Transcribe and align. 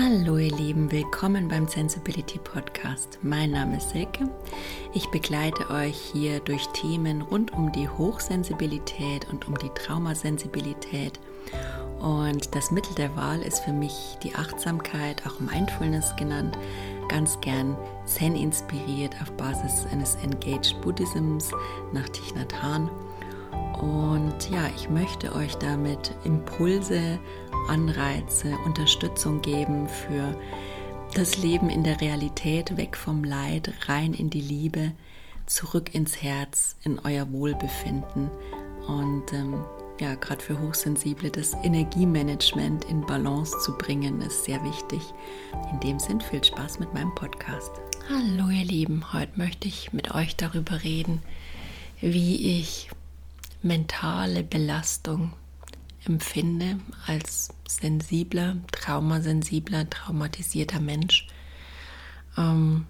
Hallo 0.00 0.36
ihr 0.36 0.54
Lieben, 0.54 0.92
willkommen 0.92 1.48
beim 1.48 1.66
Sensibility 1.66 2.38
Podcast. 2.38 3.18
Mein 3.22 3.50
Name 3.50 3.78
ist 3.78 3.90
Silke. 3.90 4.30
Ich 4.94 5.10
begleite 5.10 5.70
euch 5.70 5.96
hier 6.12 6.38
durch 6.38 6.64
Themen 6.68 7.20
rund 7.20 7.52
um 7.52 7.72
die 7.72 7.88
Hochsensibilität 7.88 9.28
und 9.28 9.48
um 9.48 9.58
die 9.58 9.70
Traumasensibilität. 9.70 11.18
Und 11.98 12.54
das 12.54 12.70
Mittel 12.70 12.94
der 12.94 13.16
Wahl 13.16 13.42
ist 13.42 13.64
für 13.64 13.72
mich 13.72 14.16
die 14.22 14.36
Achtsamkeit, 14.36 15.26
auch 15.26 15.40
Mindfulness 15.40 16.14
genannt, 16.14 16.56
ganz 17.08 17.40
gern 17.40 17.76
Zen 18.04 18.36
inspiriert 18.36 19.16
auf 19.20 19.32
Basis 19.32 19.84
eines 19.90 20.14
Engaged 20.22 20.80
Buddhisms 20.80 21.50
nach 21.92 22.08
Thich 22.10 22.36
Nhat 22.36 22.62
Hanh. 22.62 22.88
Und 23.80 24.50
ja, 24.50 24.68
ich 24.76 24.88
möchte 24.90 25.34
euch 25.34 25.56
damit 25.56 26.14
Impulse, 26.24 27.18
Anreize, 27.68 28.56
Unterstützung 28.64 29.42
geben 29.42 29.88
für 29.88 30.36
das 31.14 31.38
Leben 31.38 31.70
in 31.70 31.84
der 31.84 32.00
Realität, 32.00 32.76
weg 32.76 32.96
vom 32.96 33.24
Leid, 33.24 33.72
rein 33.86 34.14
in 34.14 34.30
die 34.30 34.40
Liebe, 34.40 34.92
zurück 35.46 35.94
ins 35.94 36.22
Herz, 36.22 36.76
in 36.82 36.98
euer 36.98 37.30
Wohlbefinden. 37.32 38.30
Und 38.86 39.32
ähm, 39.32 39.64
ja, 40.00 40.14
gerade 40.14 40.42
für 40.42 40.60
Hochsensible 40.60 41.30
das 41.30 41.54
Energiemanagement 41.62 42.84
in 42.84 43.00
Balance 43.02 43.58
zu 43.60 43.76
bringen, 43.76 44.20
ist 44.20 44.44
sehr 44.44 44.62
wichtig. 44.64 45.02
In 45.72 45.80
dem 45.80 45.98
Sinn 45.98 46.20
viel 46.20 46.42
Spaß 46.42 46.78
mit 46.78 46.92
meinem 46.94 47.14
Podcast. 47.14 47.72
Hallo 48.08 48.48
ihr 48.48 48.64
Lieben, 48.64 49.12
heute 49.12 49.32
möchte 49.36 49.68
ich 49.68 49.92
mit 49.92 50.14
euch 50.14 50.36
darüber 50.36 50.82
reden, 50.82 51.20
wie 52.00 52.58
ich 52.60 52.90
mentale 53.62 54.42
Belastung 54.44 55.32
empfinde 56.04 56.78
als 57.06 57.50
sensibler, 57.66 58.56
traumasensibler, 58.72 59.88
traumatisierter 59.90 60.80
Mensch. 60.80 61.28
Ähm, 62.36 62.86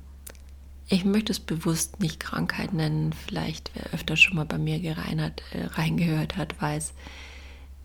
ich 0.89 1.05
möchte 1.05 1.33
es 1.33 1.41
bewusst 1.41 2.01
nicht 2.01 2.21
Krankheit 2.21 2.73
nennen. 2.73 3.13
Vielleicht, 3.13 3.71
wer 3.75 3.93
öfter 3.93 4.17
schon 4.17 4.37
mal 4.37 4.47
bei 4.47 4.59
mir 4.59 4.81
gereinert, 4.81 5.43
äh, 5.53 5.65
reingehört 5.65 6.37
hat, 6.37 6.61
weiß, 6.61 6.95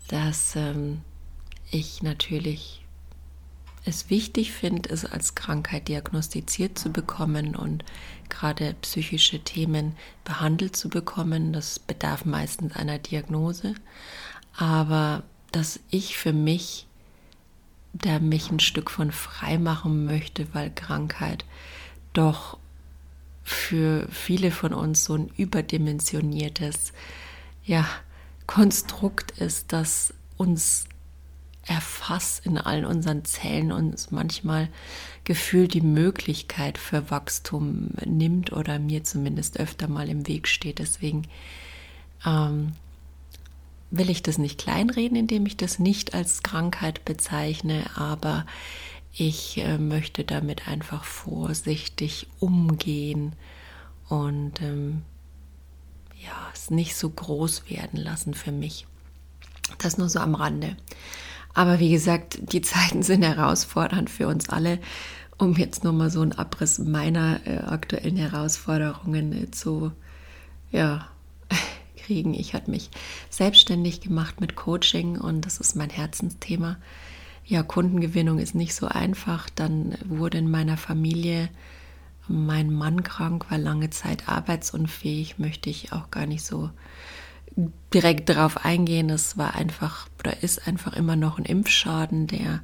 dass 0.08 0.56
ähm, 0.56 1.02
ich 1.70 2.02
natürlich 2.02 2.84
es 3.86 4.08
wichtig 4.08 4.52
finde, 4.52 4.88
es 4.88 5.04
als 5.04 5.34
Krankheit 5.34 5.88
diagnostiziert 5.88 6.78
zu 6.78 6.90
bekommen 6.90 7.54
und 7.54 7.84
gerade 8.30 8.74
psychische 8.80 9.40
Themen 9.40 9.94
behandelt 10.24 10.74
zu 10.74 10.88
bekommen. 10.88 11.52
Das 11.52 11.78
bedarf 11.78 12.24
meistens 12.24 12.74
einer 12.74 12.98
Diagnose. 12.98 13.74
Aber 14.56 15.22
dass 15.52 15.80
ich 15.90 16.16
für 16.16 16.32
mich 16.32 16.86
da 17.94 18.18
mich 18.18 18.50
ein 18.50 18.60
Stück 18.60 18.90
von 18.90 19.12
frei 19.12 19.56
machen 19.56 20.04
möchte, 20.04 20.52
weil 20.52 20.70
Krankheit 20.74 21.44
doch 22.12 22.58
für 23.44 24.08
viele 24.10 24.50
von 24.50 24.74
uns 24.74 25.04
so 25.04 25.14
ein 25.14 25.30
überdimensioniertes 25.36 26.92
ja, 27.64 27.86
Konstrukt 28.46 29.32
ist, 29.38 29.72
das 29.72 30.12
uns 30.36 30.86
erfasst 31.66 32.44
in 32.44 32.58
allen 32.58 32.84
unseren 32.84 33.24
Zellen 33.24 33.72
uns 33.72 34.10
manchmal 34.10 34.68
gefühlt 35.24 35.72
die 35.72 35.80
Möglichkeit 35.80 36.76
für 36.76 37.10
Wachstum 37.10 37.90
nimmt 38.04 38.52
oder 38.52 38.78
mir 38.78 39.04
zumindest 39.04 39.58
öfter 39.58 39.88
mal 39.88 40.08
im 40.08 40.26
Weg 40.26 40.46
steht. 40.46 40.78
Deswegen 40.78 41.22
ähm, 42.26 42.72
will 43.96 44.10
ich 44.10 44.22
das 44.22 44.38
nicht 44.38 44.58
kleinreden, 44.58 45.16
indem 45.16 45.46
ich 45.46 45.56
das 45.56 45.78
nicht 45.78 46.14
als 46.14 46.42
Krankheit 46.42 47.04
bezeichne, 47.04 47.84
aber 47.94 48.46
ich 49.12 49.58
äh, 49.58 49.78
möchte 49.78 50.24
damit 50.24 50.66
einfach 50.66 51.04
vorsichtig 51.04 52.28
umgehen 52.40 53.34
und 54.08 54.60
ähm, 54.60 55.02
ja, 56.20 56.50
es 56.52 56.70
nicht 56.70 56.96
so 56.96 57.10
groß 57.10 57.70
werden 57.70 57.98
lassen 57.98 58.34
für 58.34 58.52
mich. 58.52 58.86
Das 59.78 59.98
nur 59.98 60.08
so 60.08 60.18
am 60.18 60.34
Rande. 60.34 60.76
Aber 61.54 61.78
wie 61.78 61.90
gesagt, 61.90 62.38
die 62.52 62.62
Zeiten 62.62 63.02
sind 63.02 63.22
herausfordernd 63.22 64.10
für 64.10 64.26
uns 64.26 64.48
alle. 64.48 64.80
Um 65.38 65.54
jetzt 65.54 65.84
nur 65.84 65.92
mal 65.92 66.10
so 66.10 66.20
einen 66.20 66.32
Abriss 66.32 66.78
meiner 66.78 67.40
äh, 67.46 67.58
aktuellen 67.58 68.16
Herausforderungen 68.16 69.32
äh, 69.32 69.50
zu 69.50 69.92
ja, 70.70 71.08
kriegen. 72.04 72.34
Ich 72.34 72.54
habe 72.54 72.70
mich 72.70 72.90
selbstständig 73.30 74.00
gemacht 74.00 74.40
mit 74.40 74.56
Coaching 74.56 75.18
und 75.18 75.46
das 75.46 75.58
ist 75.58 75.74
mein 75.76 75.90
Herzensthema. 75.90 76.76
Ja, 77.46 77.62
Kundengewinnung 77.62 78.38
ist 78.38 78.54
nicht 78.54 78.74
so 78.74 78.86
einfach. 78.86 79.50
Dann 79.50 79.96
wurde 80.04 80.38
in 80.38 80.50
meiner 80.50 80.76
Familie 80.76 81.48
mein 82.26 82.72
Mann 82.72 83.02
krank, 83.02 83.50
war 83.50 83.58
lange 83.58 83.90
Zeit 83.90 84.28
arbeitsunfähig, 84.28 85.38
möchte 85.38 85.68
ich 85.68 85.92
auch 85.92 86.10
gar 86.10 86.26
nicht 86.26 86.44
so 86.44 86.70
direkt 87.92 88.28
darauf 88.28 88.64
eingehen. 88.64 89.10
Es 89.10 89.36
war 89.36 89.54
einfach 89.54 90.08
oder 90.18 90.42
ist 90.42 90.66
einfach 90.66 90.94
immer 90.94 91.16
noch 91.16 91.38
ein 91.38 91.44
Impfschaden, 91.44 92.26
der 92.26 92.62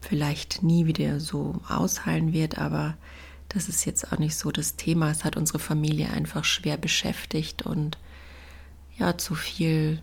vielleicht 0.00 0.62
nie 0.62 0.86
wieder 0.86 1.20
so 1.20 1.60
ausheilen 1.68 2.32
wird, 2.32 2.58
aber 2.58 2.96
das 3.48 3.68
ist 3.68 3.84
jetzt 3.84 4.12
auch 4.12 4.18
nicht 4.18 4.36
so 4.36 4.50
das 4.50 4.76
Thema. 4.76 5.10
Es 5.10 5.24
hat 5.24 5.36
unsere 5.36 5.58
Familie 5.58 6.10
einfach 6.10 6.44
schwer 6.44 6.76
beschäftigt 6.76 7.62
und 7.62 7.98
ja, 8.98 9.16
zu 9.18 9.34
viel 9.34 10.02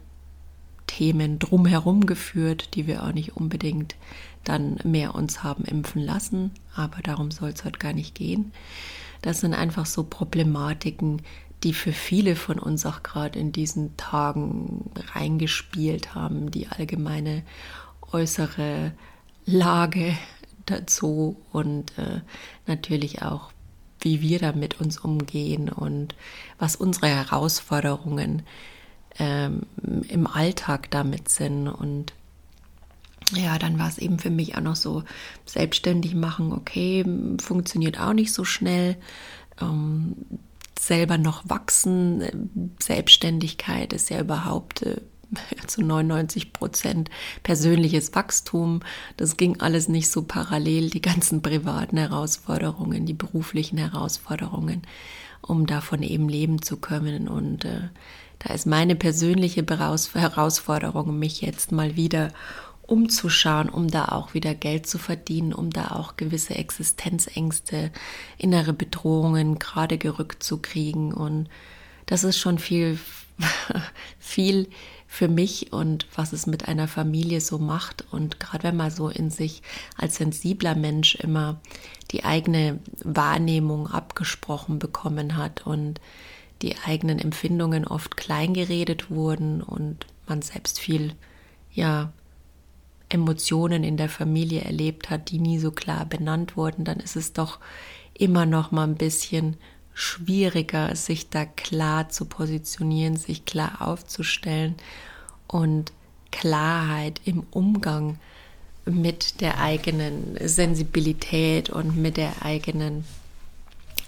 Themen 0.87 1.39
drumherum 1.39 2.05
geführt, 2.05 2.75
die 2.75 2.87
wir 2.87 3.03
auch 3.03 3.13
nicht 3.13 3.35
unbedingt 3.37 3.95
dann 4.43 4.79
mehr 4.83 5.15
uns 5.15 5.43
haben 5.43 5.63
impfen 5.65 6.01
lassen. 6.01 6.51
Aber 6.75 7.01
darum 7.01 7.31
soll 7.31 7.49
es 7.49 7.63
heute 7.63 7.79
gar 7.79 7.93
nicht 7.93 8.15
gehen. 8.15 8.51
Das 9.21 9.41
sind 9.41 9.53
einfach 9.53 9.85
so 9.85 10.03
Problematiken, 10.03 11.21
die 11.63 11.73
für 11.73 11.91
viele 11.91 12.35
von 12.35 12.57
uns 12.57 12.85
auch 12.85 13.03
gerade 13.03 13.37
in 13.37 13.51
diesen 13.51 13.95
Tagen 13.97 14.91
reingespielt 15.13 16.15
haben, 16.15 16.51
die 16.51 16.67
allgemeine 16.67 17.43
äußere 18.11 18.93
Lage 19.45 20.17
dazu 20.65 21.37
und 21.51 21.97
äh, 21.97 22.21
natürlich 22.65 23.21
auch, 23.21 23.51
wie 23.99 24.21
wir 24.21 24.39
damit 24.39 24.79
uns 24.79 24.97
umgehen 24.97 25.69
und 25.69 26.15
was 26.57 26.75
unsere 26.75 27.07
Herausforderungen 27.07 28.43
ähm, 29.17 29.63
im 30.07 30.27
Alltag 30.27 30.91
damit 30.91 31.29
sind. 31.29 31.67
Und 31.67 32.13
ja, 33.33 33.57
dann 33.57 33.79
war 33.79 33.87
es 33.87 33.97
eben 33.97 34.19
für 34.19 34.29
mich 34.29 34.55
auch 34.55 34.61
noch 34.61 34.75
so, 34.75 35.03
selbstständig 35.45 36.15
machen, 36.15 36.53
okay, 36.53 37.05
funktioniert 37.41 37.99
auch 37.99 38.13
nicht 38.13 38.33
so 38.33 38.43
schnell. 38.43 38.97
Ähm, 39.61 40.15
selber 40.79 41.17
noch 41.17 41.47
wachsen. 41.47 42.75
Selbstständigkeit 42.79 43.93
ist 43.93 44.09
ja 44.09 44.21
überhaupt 44.21 44.83
äh, 44.83 45.01
zu 45.67 45.81
99 45.81 46.53
Prozent 46.53 47.09
persönliches 47.43 48.13
Wachstum. 48.15 48.81
Das 49.17 49.37
ging 49.37 49.59
alles 49.59 49.89
nicht 49.89 50.09
so 50.09 50.23
parallel, 50.23 50.89
die 50.89 51.01
ganzen 51.01 51.41
privaten 51.41 51.97
Herausforderungen, 51.97 53.05
die 53.05 53.13
beruflichen 53.13 53.77
Herausforderungen, 53.77 54.81
um 55.41 55.65
davon 55.65 56.03
eben 56.03 56.29
leben 56.29 56.61
zu 56.61 56.77
können. 56.77 57.27
Und 57.27 57.65
äh, 57.65 57.89
da 58.39 58.53
ist 58.53 58.65
meine 58.65 58.95
persönliche 58.95 59.65
Herausforderung, 59.65 61.19
mich 61.19 61.41
jetzt 61.41 61.71
mal 61.71 61.95
wieder 61.95 62.31
umzuschauen, 62.89 63.69
um 63.69 63.87
da 63.87 64.05
auch 64.05 64.33
wieder 64.33 64.55
Geld 64.55 64.87
zu 64.87 64.97
verdienen, 64.97 65.53
um 65.53 65.69
da 65.69 65.89
auch 65.91 66.17
gewisse 66.17 66.55
Existenzängste, 66.55 67.91
innere 68.37 68.73
Bedrohungen 68.73 69.59
gerade 69.59 69.97
gerückt 69.97 70.41
zu 70.41 70.57
kriegen. 70.57 71.13
Und 71.13 71.49
das 72.07 72.23
ist 72.23 72.39
schon 72.39 72.57
viel, 72.57 72.97
viel 74.19 74.69
für 75.07 75.27
mich 75.27 75.73
und 75.73 76.07
was 76.15 76.33
es 76.33 76.45
mit 76.45 76.67
einer 76.67 76.87
Familie 76.87 77.41
so 77.41 77.57
macht. 77.57 78.05
Und 78.11 78.39
gerade 78.39 78.63
wenn 78.63 78.77
man 78.77 78.91
so 78.91 79.09
in 79.09 79.29
sich 79.31 79.63
als 79.97 80.15
sensibler 80.15 80.75
Mensch 80.75 81.15
immer 81.15 81.59
die 82.11 82.23
eigene 82.23 82.79
Wahrnehmung 83.03 83.87
abgesprochen 83.87 84.79
bekommen 84.79 85.35
hat 85.35 85.65
und 85.65 85.99
die 86.61 86.75
eigenen 86.85 87.19
Empfindungen 87.19 87.87
oft 87.87 88.17
kleingeredet 88.17 89.09
wurden 89.09 89.61
und 89.61 90.05
man 90.27 90.41
selbst 90.41 90.79
viel, 90.79 91.15
ja, 91.71 92.11
Emotionen 93.09 93.83
in 93.83 93.97
der 93.97 94.09
Familie 94.09 94.61
erlebt 94.61 95.09
hat, 95.09 95.31
die 95.31 95.39
nie 95.39 95.57
so 95.57 95.71
klar 95.71 96.05
benannt 96.05 96.55
wurden, 96.55 96.85
dann 96.85 96.99
ist 96.99 97.15
es 97.15 97.33
doch 97.33 97.59
immer 98.13 98.45
noch 98.45 98.71
mal 98.71 98.83
ein 98.83 98.95
bisschen 98.95 99.57
schwieriger, 99.99 100.95
sich 100.95 101.29
da 101.29 101.45
klar 101.45 102.07
zu 102.07 102.23
positionieren, 102.23 103.17
sich 103.17 103.43
klar 103.43 103.81
aufzustellen 103.81 104.75
und 105.47 105.91
Klarheit 106.31 107.19
im 107.25 107.43
Umgang 107.51 108.17
mit 108.85 109.41
der 109.41 109.59
eigenen 109.59 110.37
Sensibilität 110.41 111.69
und 111.69 111.97
mit 111.97 112.15
der 112.15 112.31
eigenen 112.43 113.03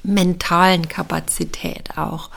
mentalen 0.02 0.88
Kapazität 0.88 1.98
auch 1.98 2.30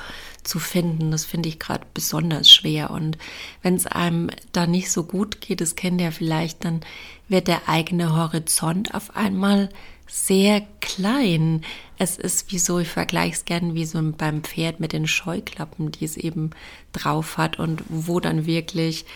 zu 0.42 0.58
finden. 0.58 1.12
Das 1.12 1.24
finde 1.24 1.48
ich 1.48 1.60
gerade 1.60 1.86
besonders 1.94 2.50
schwer. 2.50 2.90
Und 2.90 3.18
wenn 3.62 3.76
es 3.76 3.86
einem 3.86 4.30
da 4.50 4.66
nicht 4.66 4.90
so 4.90 5.04
gut 5.04 5.40
geht, 5.40 5.60
das 5.60 5.76
kennt 5.76 6.00
ihr 6.00 6.10
vielleicht, 6.10 6.64
dann 6.64 6.80
wird 7.28 7.46
der 7.46 7.68
eigene 7.68 8.16
Horizont 8.16 8.94
auf 8.94 9.14
einmal 9.16 9.68
sehr 10.06 10.62
klein. 10.80 11.62
Es 11.98 12.16
ist 12.18 12.52
wie 12.52 12.58
so, 12.58 12.78
ich 12.78 12.88
vergleiche 12.88 13.34
es 13.34 13.44
gerne 13.44 13.74
wie 13.74 13.84
so 13.84 14.00
beim 14.16 14.42
Pferd 14.42 14.80
mit 14.80 14.92
den 14.92 15.06
Scheuklappen, 15.06 15.90
die 15.92 16.04
es 16.04 16.16
eben 16.16 16.50
drauf 16.92 17.38
hat 17.38 17.58
und 17.58 17.82
wo 17.88 18.20
dann 18.20 18.46
wirklich, 18.46 19.06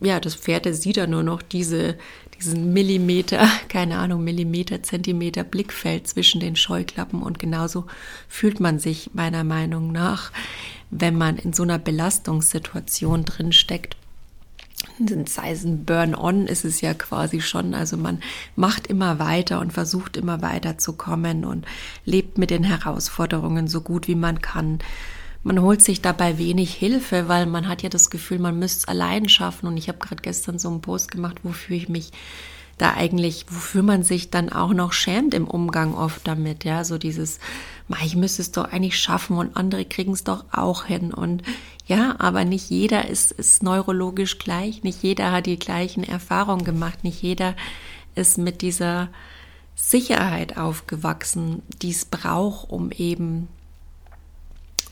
ja, 0.00 0.20
das 0.20 0.34
Pferd 0.34 0.66
das 0.66 0.82
sieht 0.82 0.96
da 0.96 1.06
nur 1.06 1.22
noch 1.22 1.42
diese, 1.42 1.96
diesen 2.38 2.72
Millimeter, 2.72 3.48
keine 3.68 3.98
Ahnung, 3.98 4.24
Millimeter, 4.24 4.82
Zentimeter 4.82 5.44
Blickfeld 5.44 6.08
zwischen 6.08 6.40
den 6.40 6.56
Scheuklappen 6.56 7.22
und 7.22 7.38
genauso 7.38 7.86
fühlt 8.28 8.60
man 8.60 8.78
sich 8.78 9.10
meiner 9.14 9.44
Meinung 9.44 9.92
nach, 9.92 10.32
wenn 10.90 11.16
man 11.16 11.36
in 11.36 11.52
so 11.52 11.62
einer 11.62 11.78
Belastungssituation 11.78 13.24
drin 13.24 13.52
steckt 13.52 13.96
sei 15.26 15.52
es 15.52 15.64
ein 15.64 15.84
Burn-on, 15.84 16.46
ist 16.46 16.64
es 16.64 16.80
ja 16.80 16.94
quasi 16.94 17.40
schon. 17.40 17.74
Also 17.74 17.96
man 17.96 18.20
macht 18.56 18.86
immer 18.86 19.18
weiter 19.18 19.60
und 19.60 19.72
versucht 19.72 20.16
immer 20.16 20.42
weiter 20.42 20.78
zu 20.78 20.94
kommen 20.94 21.44
und 21.44 21.66
lebt 22.04 22.38
mit 22.38 22.50
den 22.50 22.64
Herausforderungen 22.64 23.68
so 23.68 23.80
gut 23.80 24.08
wie 24.08 24.14
man 24.14 24.40
kann. 24.40 24.78
Man 25.42 25.60
holt 25.62 25.82
sich 25.82 26.02
dabei 26.02 26.36
wenig 26.38 26.74
Hilfe, 26.74 27.28
weil 27.28 27.46
man 27.46 27.66
hat 27.66 27.82
ja 27.82 27.88
das 27.88 28.10
Gefühl, 28.10 28.38
man 28.38 28.58
müsste 28.58 28.80
es 28.80 28.88
allein 28.88 29.28
schaffen. 29.28 29.66
Und 29.66 29.76
ich 29.76 29.88
habe 29.88 29.98
gerade 29.98 30.22
gestern 30.22 30.58
so 30.58 30.68
einen 30.68 30.82
Post 30.82 31.10
gemacht, 31.10 31.38
wofür 31.42 31.76
ich 31.76 31.88
mich 31.88 32.10
da 32.80 32.94
eigentlich, 32.94 33.46
wofür 33.50 33.82
man 33.82 34.02
sich 34.02 34.30
dann 34.30 34.50
auch 34.50 34.72
noch 34.72 34.92
schämt 34.92 35.34
im 35.34 35.46
Umgang 35.46 35.94
oft 35.94 36.26
damit, 36.26 36.64
ja, 36.64 36.84
so 36.84 36.98
dieses, 36.98 37.38
ich 38.04 38.16
müsste 38.16 38.42
es 38.42 38.52
doch 38.52 38.64
eigentlich 38.64 38.98
schaffen 38.98 39.36
und 39.36 39.56
andere 39.56 39.84
kriegen 39.84 40.12
es 40.12 40.24
doch 40.24 40.44
auch 40.52 40.84
hin. 40.84 41.12
Und 41.12 41.42
ja, 41.86 42.16
aber 42.18 42.44
nicht 42.44 42.70
jeder 42.70 43.08
ist, 43.08 43.32
ist 43.32 43.62
neurologisch 43.62 44.38
gleich, 44.38 44.82
nicht 44.82 45.02
jeder 45.02 45.32
hat 45.32 45.46
die 45.46 45.58
gleichen 45.58 46.04
Erfahrungen 46.04 46.64
gemacht, 46.64 47.04
nicht 47.04 47.20
jeder 47.20 47.54
ist 48.14 48.38
mit 48.38 48.62
dieser 48.62 49.08
Sicherheit 49.74 50.56
aufgewachsen, 50.56 51.62
die 51.82 51.90
es 51.90 52.04
braucht, 52.04 52.70
um 52.70 52.90
eben 52.92 53.48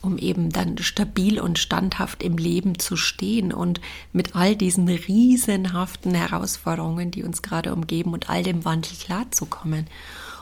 um 0.01 0.17
eben 0.17 0.49
dann 0.49 0.77
stabil 0.77 1.39
und 1.39 1.59
standhaft 1.59 2.23
im 2.23 2.37
Leben 2.37 2.79
zu 2.79 2.95
stehen 2.95 3.51
und 3.51 3.81
mit 4.13 4.35
all 4.35 4.55
diesen 4.55 4.87
riesenhaften 4.87 6.13
Herausforderungen, 6.13 7.11
die 7.11 7.23
uns 7.23 7.41
gerade 7.41 7.73
umgeben 7.73 8.13
und 8.13 8.29
all 8.29 8.43
dem 8.43 8.65
Wandel 8.65 8.95
klarzukommen. 8.97 9.87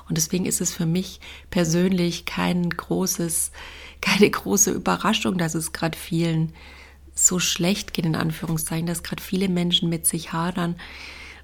Und 0.07 0.17
deswegen 0.17 0.45
ist 0.45 0.61
es 0.61 0.73
für 0.73 0.85
mich 0.85 1.19
persönlich 1.49 2.25
kein 2.25 2.69
großes, 2.69 3.51
keine 4.01 4.29
große 4.29 4.71
Überraschung, 4.71 5.37
dass 5.37 5.55
es 5.55 5.73
gerade 5.73 5.97
vielen 5.97 6.53
so 7.13 7.39
schlecht 7.39 7.93
geht, 7.93 8.05
in 8.05 8.15
Anführungszeichen, 8.15 8.85
dass 8.85 9.03
gerade 9.03 9.23
viele 9.23 9.49
Menschen 9.49 9.89
mit 9.89 10.05
sich 10.05 10.33
hadern, 10.33 10.75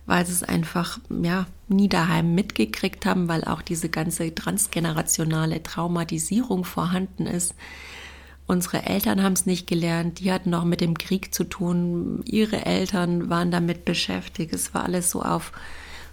weil 0.05 0.25
sie 0.25 0.33
es 0.33 0.43
einfach, 0.43 0.99
ja, 1.09 1.47
nie 1.67 1.89
daheim 1.89 2.35
mitgekriegt 2.35 3.05
haben, 3.05 3.27
weil 3.27 3.43
auch 3.43 3.61
diese 3.61 3.89
ganze 3.89 4.33
transgenerationale 4.33 5.63
Traumatisierung 5.63 6.63
vorhanden 6.63 7.25
ist 7.25 7.55
Unsere 8.45 8.85
Eltern 8.85 9.23
haben 9.23 9.33
es 9.33 9.45
nicht 9.45 9.67
gelernt, 9.67 10.19
die 10.19 10.31
hatten 10.31 10.49
noch 10.49 10.65
mit 10.65 10.81
dem 10.81 10.97
Krieg 10.97 11.33
zu 11.33 11.45
tun, 11.45 12.21
ihre 12.25 12.65
Eltern 12.65 13.29
waren 13.29 13.51
damit 13.51 13.85
beschäftigt. 13.85 14.53
Es 14.53 14.73
war 14.73 14.83
alles 14.83 15.09
so 15.09 15.21
auf 15.21 15.53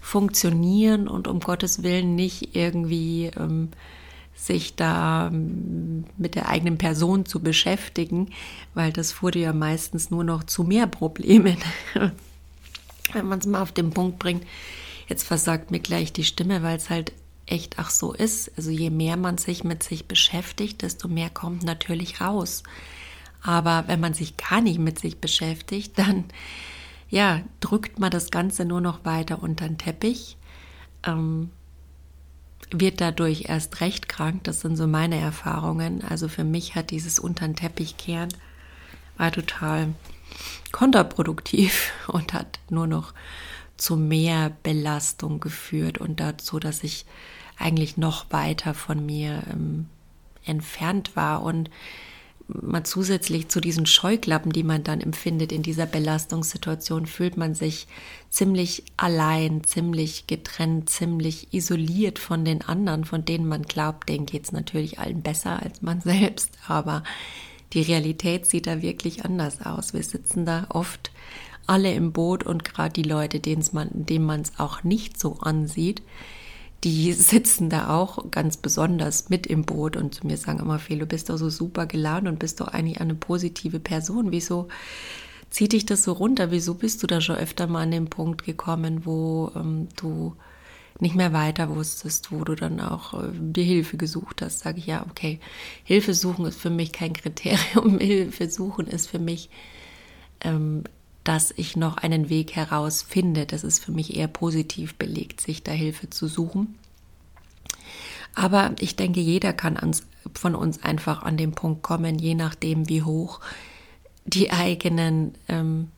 Funktionieren 0.00 1.08
und 1.08 1.28
um 1.28 1.40
Gottes 1.40 1.82
Willen 1.82 2.14
nicht 2.14 2.56
irgendwie 2.56 3.30
ähm, 3.36 3.68
sich 4.34 4.74
da 4.74 5.28
ähm, 5.28 6.04
mit 6.16 6.34
der 6.34 6.48
eigenen 6.48 6.78
Person 6.78 7.26
zu 7.26 7.40
beschäftigen, 7.40 8.30
weil 8.74 8.92
das 8.92 9.12
führte 9.12 9.38
ja 9.38 9.52
meistens 9.52 10.10
nur 10.10 10.24
noch 10.24 10.44
zu 10.44 10.64
mehr 10.64 10.86
Problemen. 10.86 11.58
Wenn 13.12 13.26
man 13.26 13.40
es 13.40 13.46
mal 13.46 13.60
auf 13.60 13.72
den 13.72 13.90
Punkt 13.90 14.18
bringt, 14.18 14.46
jetzt 15.08 15.24
versagt 15.24 15.70
mir 15.70 15.80
gleich 15.80 16.12
die 16.12 16.24
Stimme, 16.24 16.62
weil 16.62 16.76
es 16.76 16.88
halt 16.88 17.12
echt 17.50 17.78
auch 17.78 17.90
so 17.90 18.12
ist. 18.12 18.50
Also 18.56 18.70
je 18.70 18.90
mehr 18.90 19.16
man 19.16 19.38
sich 19.38 19.64
mit 19.64 19.82
sich 19.82 20.06
beschäftigt, 20.06 20.82
desto 20.82 21.08
mehr 21.08 21.30
kommt 21.30 21.62
natürlich 21.62 22.20
raus. 22.20 22.62
Aber 23.42 23.84
wenn 23.86 24.00
man 24.00 24.14
sich 24.14 24.36
gar 24.36 24.60
nicht 24.60 24.78
mit 24.78 24.98
sich 24.98 25.18
beschäftigt, 25.18 25.98
dann 25.98 26.24
ja, 27.08 27.40
drückt 27.60 27.98
man 27.98 28.10
das 28.10 28.30
Ganze 28.30 28.64
nur 28.64 28.80
noch 28.80 29.04
weiter 29.04 29.42
unter 29.42 29.66
den 29.66 29.78
Teppich, 29.78 30.36
ähm, 31.04 31.50
wird 32.70 33.00
dadurch 33.00 33.46
erst 33.48 33.80
recht 33.80 34.08
krank. 34.08 34.44
Das 34.44 34.60
sind 34.60 34.76
so 34.76 34.86
meine 34.86 35.18
Erfahrungen. 35.18 36.04
Also 36.04 36.28
für 36.28 36.44
mich 36.44 36.76
hat 36.76 36.90
dieses 36.90 37.18
unter 37.18 37.46
den 37.46 37.56
Teppich 37.56 37.96
kehren 37.96 38.28
war 39.20 39.30
total 39.30 39.92
kontraproduktiv 40.72 41.92
und 42.08 42.32
hat 42.32 42.58
nur 42.70 42.86
noch 42.86 43.12
zu 43.76 43.96
mehr 43.96 44.50
Belastung 44.62 45.40
geführt 45.40 45.98
und 45.98 46.20
dazu, 46.20 46.58
dass 46.58 46.82
ich 46.82 47.06
eigentlich 47.60 47.96
noch 47.96 48.26
weiter 48.30 48.74
von 48.74 49.04
mir 49.04 49.42
ähm, 49.50 49.86
entfernt 50.44 51.16
war 51.16 51.42
und 51.42 51.70
mal 52.48 52.84
zusätzlich 52.84 53.48
zu 53.48 53.60
diesen 53.60 53.86
Scheuklappen, 53.86 54.52
die 54.52 54.62
man 54.62 54.82
dann 54.82 55.00
empfindet 55.00 55.52
in 55.52 55.62
dieser 55.62 55.86
Belastungssituation, 55.86 57.06
fühlt 57.06 57.36
man 57.36 57.54
sich 57.54 57.86
ziemlich 58.28 58.84
allein, 58.96 59.64
ziemlich 59.64 60.26
getrennt, 60.26 60.90
ziemlich 60.90 61.52
isoliert 61.52 62.18
von 62.18 62.44
den 62.44 62.62
anderen, 62.62 63.04
von 63.04 63.24
denen 63.24 63.46
man 63.46 63.62
glaubt, 63.62 64.08
denen 64.08 64.26
geht 64.26 64.44
es 64.44 64.52
natürlich 64.52 64.98
allen 64.98 65.22
besser 65.22 65.62
als 65.62 65.82
man 65.82 66.00
selbst. 66.04 66.50
Aber 66.66 67.02
die 67.72 67.82
Realität 67.82 68.46
sieht 68.46 68.66
da 68.66 68.82
wirklich 68.82 69.24
anders 69.24 69.64
aus. 69.64 69.94
Wir 69.94 70.02
sitzen 70.02 70.44
da 70.44 70.66
oft 70.70 71.10
alle 71.66 71.92
im 71.94 72.12
Boot 72.12 72.42
und 72.42 72.64
gerade 72.64 72.92
die 72.92 73.08
Leute, 73.08 73.40
man, 73.72 73.90
denen 73.92 74.24
man 74.24 74.40
es 74.40 74.58
auch 74.58 74.82
nicht 74.82 75.20
so 75.20 75.38
ansieht, 75.40 76.02
die 76.84 77.12
sitzen 77.12 77.68
da 77.68 77.90
auch 77.90 78.30
ganz 78.30 78.56
besonders 78.56 79.28
mit 79.28 79.46
im 79.46 79.64
Boot 79.64 79.96
und 79.96 80.14
zu 80.14 80.26
mir 80.26 80.36
sagen 80.36 80.60
immer 80.60 80.78
viel, 80.78 80.98
du 80.98 81.06
bist 81.06 81.28
doch 81.28 81.36
so 81.36 81.50
super 81.50 81.86
gelaunt 81.86 82.26
und 82.26 82.38
bist 82.38 82.60
doch 82.60 82.68
eigentlich 82.68 83.00
eine 83.00 83.14
positive 83.14 83.80
Person. 83.80 84.30
Wieso 84.30 84.68
zieht 85.50 85.72
dich 85.72 85.84
das 85.84 86.04
so 86.04 86.12
runter? 86.12 86.50
Wieso 86.50 86.74
bist 86.74 87.02
du 87.02 87.06
da 87.06 87.20
schon 87.20 87.36
öfter 87.36 87.66
mal 87.66 87.82
an 87.82 87.90
den 87.90 88.08
Punkt 88.08 88.44
gekommen, 88.44 89.04
wo 89.04 89.52
ähm, 89.54 89.88
du 89.96 90.36
nicht 91.00 91.14
mehr 91.14 91.32
weiter 91.32 91.74
wusstest, 91.74 92.32
wo 92.32 92.44
du 92.44 92.54
dann 92.54 92.80
auch 92.80 93.14
äh, 93.14 93.28
dir 93.34 93.64
Hilfe 93.64 93.98
gesucht 93.98 94.40
hast? 94.40 94.60
Sage 94.60 94.78
ich 94.78 94.86
ja, 94.86 95.04
okay, 95.10 95.38
Hilfe 95.84 96.14
suchen 96.14 96.46
ist 96.46 96.60
für 96.60 96.70
mich 96.70 96.92
kein 96.92 97.12
Kriterium. 97.12 97.98
Hilfe 98.00 98.48
suchen 98.48 98.86
ist 98.86 99.06
für 99.06 99.18
mich 99.18 99.50
ähm, 100.40 100.84
dass 101.24 101.52
ich 101.56 101.76
noch 101.76 101.96
einen 101.96 102.28
Weg 102.28 102.56
herausfinde. 102.56 103.46
Das 103.46 103.64
ist 103.64 103.84
für 103.84 103.92
mich 103.92 104.16
eher 104.16 104.28
positiv 104.28 104.94
belegt, 104.94 105.40
sich 105.40 105.62
da 105.62 105.72
Hilfe 105.72 106.10
zu 106.10 106.28
suchen. 106.28 106.78
Aber 108.34 108.74
ich 108.78 108.96
denke, 108.96 109.20
jeder 109.20 109.52
kann 109.52 109.76
ans, 109.76 110.06
von 110.34 110.54
uns 110.54 110.82
einfach 110.82 111.22
an 111.22 111.36
den 111.36 111.52
Punkt 111.52 111.82
kommen, 111.82 112.18
je 112.18 112.34
nachdem, 112.34 112.88
wie 112.88 113.02
hoch 113.02 113.40
die 114.24 114.50
eigenen 114.52 115.34
ähm, 115.48 115.88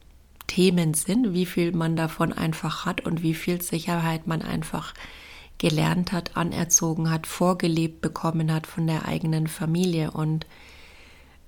Themen 0.47 0.95
sind, 0.95 1.35
wie 1.35 1.47
viel 1.47 1.73
man 1.73 1.97
davon 1.97 2.33
einfach 2.33 2.87
hat 2.87 3.03
und 3.03 3.23
wie 3.23 3.35
viel 3.35 3.61
Sicherheit 3.63 4.27
man 4.27 4.43
einfach 4.43 4.95
gelernt 5.59 6.13
hat, 6.13 6.37
anerzogen 6.37 7.11
hat, 7.11 7.27
vorgelebt 7.27 8.01
bekommen 8.01 8.53
hat 8.53 8.67
von 8.67 8.87
der 8.87 9.07
eigenen 9.07 9.47
Familie. 9.47 10.11
Und 10.11 10.47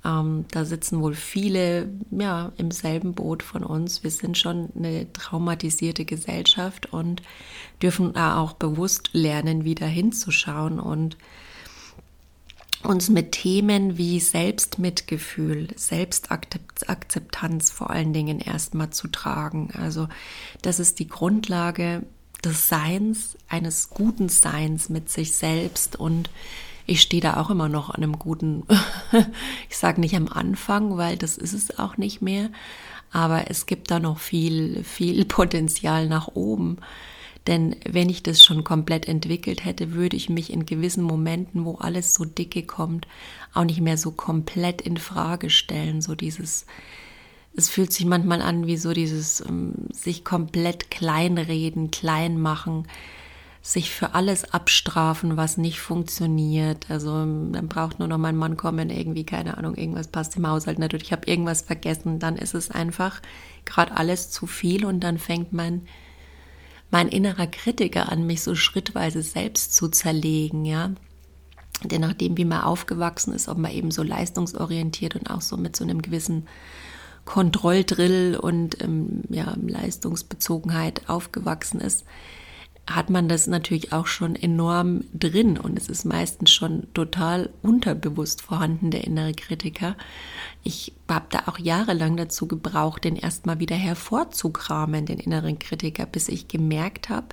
ähm, 0.05 0.45
da 0.51 0.65
sitzen 0.65 1.01
wohl 1.01 1.15
viele 1.15 1.89
ja, 2.11 2.53
im 2.57 2.71
selben 2.71 3.15
Boot 3.15 3.43
von 3.43 3.65
uns. 3.65 4.05
Wir 4.05 4.11
sind 4.11 4.37
schon 4.37 4.69
eine 4.77 5.13
traumatisierte 5.13 6.05
Gesellschaft 6.05 6.93
und 6.93 7.23
dürfen 7.83 8.13
da 8.13 8.39
auch 8.39 8.53
bewusst 8.53 9.11
lernen, 9.13 9.65
wieder 9.65 9.87
hinzuschauen 9.87 10.79
und 10.79 11.17
uns 12.83 13.09
mit 13.09 13.33
Themen 13.33 13.97
wie 13.97 14.21
Selbstmitgefühl, 14.21 15.69
Selbstakzeptanz 15.75 17.71
vor 17.71 17.89
allen 17.91 18.13
Dingen 18.13 18.41
erstmal 18.41 18.91
zu 18.91 19.09
tragen. 19.09 19.71
Also 19.73 20.09
das 20.61 20.79
ist 20.81 20.99
die 20.99 21.09
Grundlage 21.09 22.03
des 22.45 22.69
Seins, 22.69 23.39
eines 23.49 23.89
guten 23.89 24.29
Seins 24.29 24.91
mit 24.91 25.09
sich 25.09 25.33
selbst 25.33 25.97
und 25.97 26.29
ich 26.87 27.01
stehe 27.01 27.23
da 27.23 27.41
auch 27.41 27.51
immer 27.51 27.69
noch 27.69 27.91
an 27.91 28.03
einem 28.03 28.19
guten, 28.19 28.65
ich 29.71 29.77
sage 29.77 30.01
nicht 30.01 30.17
am 30.17 30.29
Anfang, 30.29 30.97
weil 30.97 31.17
das 31.17 31.39
ist 31.39 31.53
es 31.53 31.79
auch 31.79 31.97
nicht 31.97 32.21
mehr, 32.21 32.51
aber 33.11 33.51
es 33.51 33.67
gibt 33.67 33.91
da 33.91 34.01
noch 34.01 34.19
viel, 34.19 34.83
viel 34.85 35.25
Potenzial 35.25 36.09
nach 36.09 36.29
oben. 36.29 36.79
Denn 37.47 37.77
wenn 37.87 38.09
ich 38.09 38.23
das 38.23 38.43
schon 38.43 38.65
komplett 38.65 39.07
entwickelt 39.07 39.65
hätte, 39.65 39.93
würde 39.93 40.17
ich 40.17 40.31
mich 40.31 40.51
in 40.53 40.65
gewissen 40.65 41.05
Momenten, 41.05 41.65
wo 41.65 41.75
alles 41.75 42.15
so 42.15 42.25
dicke 42.25 42.63
kommt, 42.63 43.07
auch 43.53 43.65
nicht 43.65 43.83
mehr 43.83 43.99
so 43.99 44.13
komplett 44.13 44.81
in 44.81 44.97
Frage 44.97 45.51
stellen. 45.51 46.01
So 46.01 46.15
dieses, 46.15 46.65
es 47.55 47.69
fühlt 47.69 47.93
sich 47.93 48.07
manchmal 48.07 48.41
an 48.41 48.67
wie 48.67 48.79
so 48.79 48.93
dieses 48.95 49.43
um, 49.43 49.75
sich 49.93 50.25
komplett 50.25 50.91
kleinreden, 50.91 51.91
klein 51.91 52.41
machen, 52.41 52.89
sich 53.67 53.91
für 53.91 54.15
alles 54.15 54.53
abstrafen, 54.53 55.39
was 55.39 55.57
nicht 55.57 55.81
funktioniert. 55.81 56.85
Also 56.91 57.13
dann 57.13 57.67
braucht 57.67 57.99
nur 57.99 58.07
noch 58.07 58.19
mein 58.19 58.37
Mann 58.37 58.59
kommen, 58.59 58.91
irgendwie, 58.91 59.25
keine 59.25 59.57
Ahnung, 59.57 59.75
irgendwas 59.75 60.09
passt 60.09 60.37
im 60.37 60.47
Haushalt 60.47 60.79
nicht 60.79 60.93
ich 60.93 61.13
habe 61.13 61.27
irgendwas 61.27 61.63
vergessen. 61.63 62.19
Dann 62.19 62.37
ist 62.37 62.53
es 62.53 62.71
einfach 62.71 63.23
gerade 63.65 63.97
alles 63.97 64.31
zu 64.31 64.47
viel 64.47 64.85
und 64.85 65.01
dann 65.01 65.17
fängt 65.17 65.55
mein, 65.55 65.87
mein 66.91 67.09
innerer 67.09 67.47
Kritiker 67.47 68.13
an, 68.13 68.27
mich 68.27 68.43
so 68.43 68.55
schrittweise 68.55 69.23
selbst 69.23 69.75
zu 69.75 69.89
zerlegen, 69.89 70.67
ja. 70.67 70.91
Denn 71.85 72.03
nachdem, 72.03 72.37
wie 72.37 72.45
man 72.45 72.65
aufgewachsen 72.65 73.33
ist, 73.33 73.49
ob 73.49 73.57
man 73.57 73.73
eben 73.73 73.91
so 73.91 74.03
leistungsorientiert 74.03 75.17
und 75.17 75.31
auch 75.31 75.41
so 75.41 75.57
mit 75.57 75.75
so 75.75 75.85
einem 75.85 76.03
gewissen 76.03 76.49
Kontrolldrill 77.25 78.39
und 78.39 78.83
ähm, 78.85 79.23
ja, 79.31 79.57
Leistungsbezogenheit 79.67 81.09
aufgewachsen 81.09 81.81
ist, 81.81 82.05
hat 82.87 83.09
man 83.09 83.29
das 83.29 83.47
natürlich 83.47 83.93
auch 83.93 84.07
schon 84.07 84.37
enorm 84.37 85.05
drin 85.15 85.59
und 85.59 85.79
es 85.79 85.89
ist 85.89 86.05
meistens 86.05 86.51
schon 86.51 86.87
total 86.93 87.49
unterbewusst 87.63 88.43
vorhanden, 88.43 88.91
der 88.91 89.05
innere 89.05 89.33
Kritiker. 89.33 89.97
Ich 90.63 90.93
habe 91.09 91.27
da 91.31 91.45
auch 91.47 91.59
jahrelang 91.59 92.17
dazu 92.17 92.47
gebraucht, 92.47 93.05
den 93.05 93.17
erstmal 93.17 93.59
wieder 93.59 93.77
hervorzukramen, 93.77 95.07
den 95.07 95.19
inneren 95.19 95.59
Kritiker, 95.59 96.05
bis 96.05 96.29
ich 96.29 96.47
gemerkt 96.47 97.09
habe, 97.09 97.29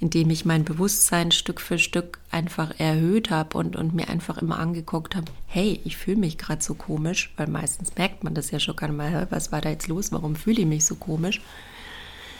indem 0.00 0.30
ich 0.30 0.46
mein 0.46 0.64
Bewusstsein 0.64 1.30
Stück 1.30 1.60
für 1.60 1.78
Stück 1.78 2.20
einfach 2.30 2.78
erhöht 2.78 3.30
habe 3.30 3.58
und, 3.58 3.76
und 3.76 3.94
mir 3.94 4.08
einfach 4.08 4.38
immer 4.38 4.58
angeguckt 4.58 5.14
habe, 5.14 5.30
hey, 5.46 5.78
ich 5.84 5.98
fühle 5.98 6.16
mich 6.16 6.38
gerade 6.38 6.62
so 6.62 6.74
komisch, 6.74 7.34
weil 7.36 7.48
meistens 7.48 7.94
merkt 7.96 8.24
man 8.24 8.34
das 8.34 8.50
ja 8.50 8.58
schon 8.58 8.76
gar 8.76 8.88
nicht 8.88 8.96
mehr, 8.96 9.26
was 9.28 9.52
war 9.52 9.60
da 9.60 9.68
jetzt 9.68 9.88
los, 9.88 10.10
warum 10.10 10.36
fühle 10.36 10.62
ich 10.62 10.66
mich 10.66 10.86
so 10.86 10.94
komisch 10.94 11.42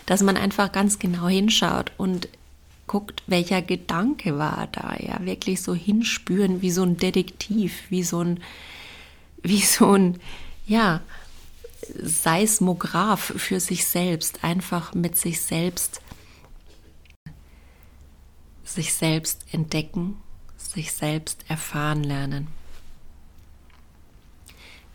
dass 0.07 0.23
man 0.23 0.37
einfach 0.37 0.73
ganz 0.73 0.99
genau 0.99 1.29
hinschaut 1.29 1.93
und 1.97 2.29
guckt, 2.87 3.23
welcher 3.27 3.63
Gedanke 3.63 4.39
war 4.39 4.69
da, 4.73 4.97
ja, 4.99 5.25
wirklich 5.25 5.63
so 5.63 5.75
hinspüren 5.75 6.61
wie 6.61 6.71
so 6.71 6.83
ein 6.83 6.97
Detektiv, 6.97 7.85
wie 7.89 8.03
so 8.03 8.21
ein, 8.21 8.41
wie 9.43 9.63
so 9.63 9.93
ein, 9.93 10.21
ja, 10.67 11.01
Seismograph 12.03 13.33
für 13.37 13.61
sich 13.61 13.87
selbst, 13.87 14.43
einfach 14.43 14.95
mit 14.95 15.19
sich 15.19 15.41
selbst, 15.41 16.01
sich 18.65 18.95
selbst 18.95 19.45
entdecken, 19.53 20.17
sich 20.57 20.93
selbst 20.93 21.45
erfahren 21.49 22.03
lernen 22.03 22.49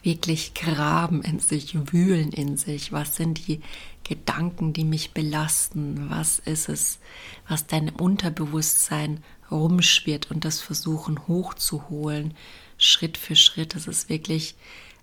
wirklich 0.03 0.53
graben 0.53 1.21
in 1.21 1.39
sich, 1.39 1.75
wühlen 1.91 2.31
in 2.31 2.57
sich. 2.57 2.91
Was 2.91 3.15
sind 3.15 3.47
die 3.47 3.61
Gedanken, 4.09 4.73
die 4.73 4.83
mich 4.83 5.11
belasten? 5.11 6.09
Was 6.09 6.39
ist 6.39 6.67
es, 6.67 6.99
was 7.47 7.67
dein 7.67 7.89
Unterbewusstsein 7.89 9.23
rumschwirrt 9.51 10.31
und 10.31 10.45
das 10.45 10.61
versuchen 10.61 11.27
hochzuholen, 11.27 12.33
Schritt 12.77 13.17
für 13.17 13.35
Schritt. 13.35 13.75
Das 13.75 13.87
ist 13.87 14.09
wirklich, 14.09 14.55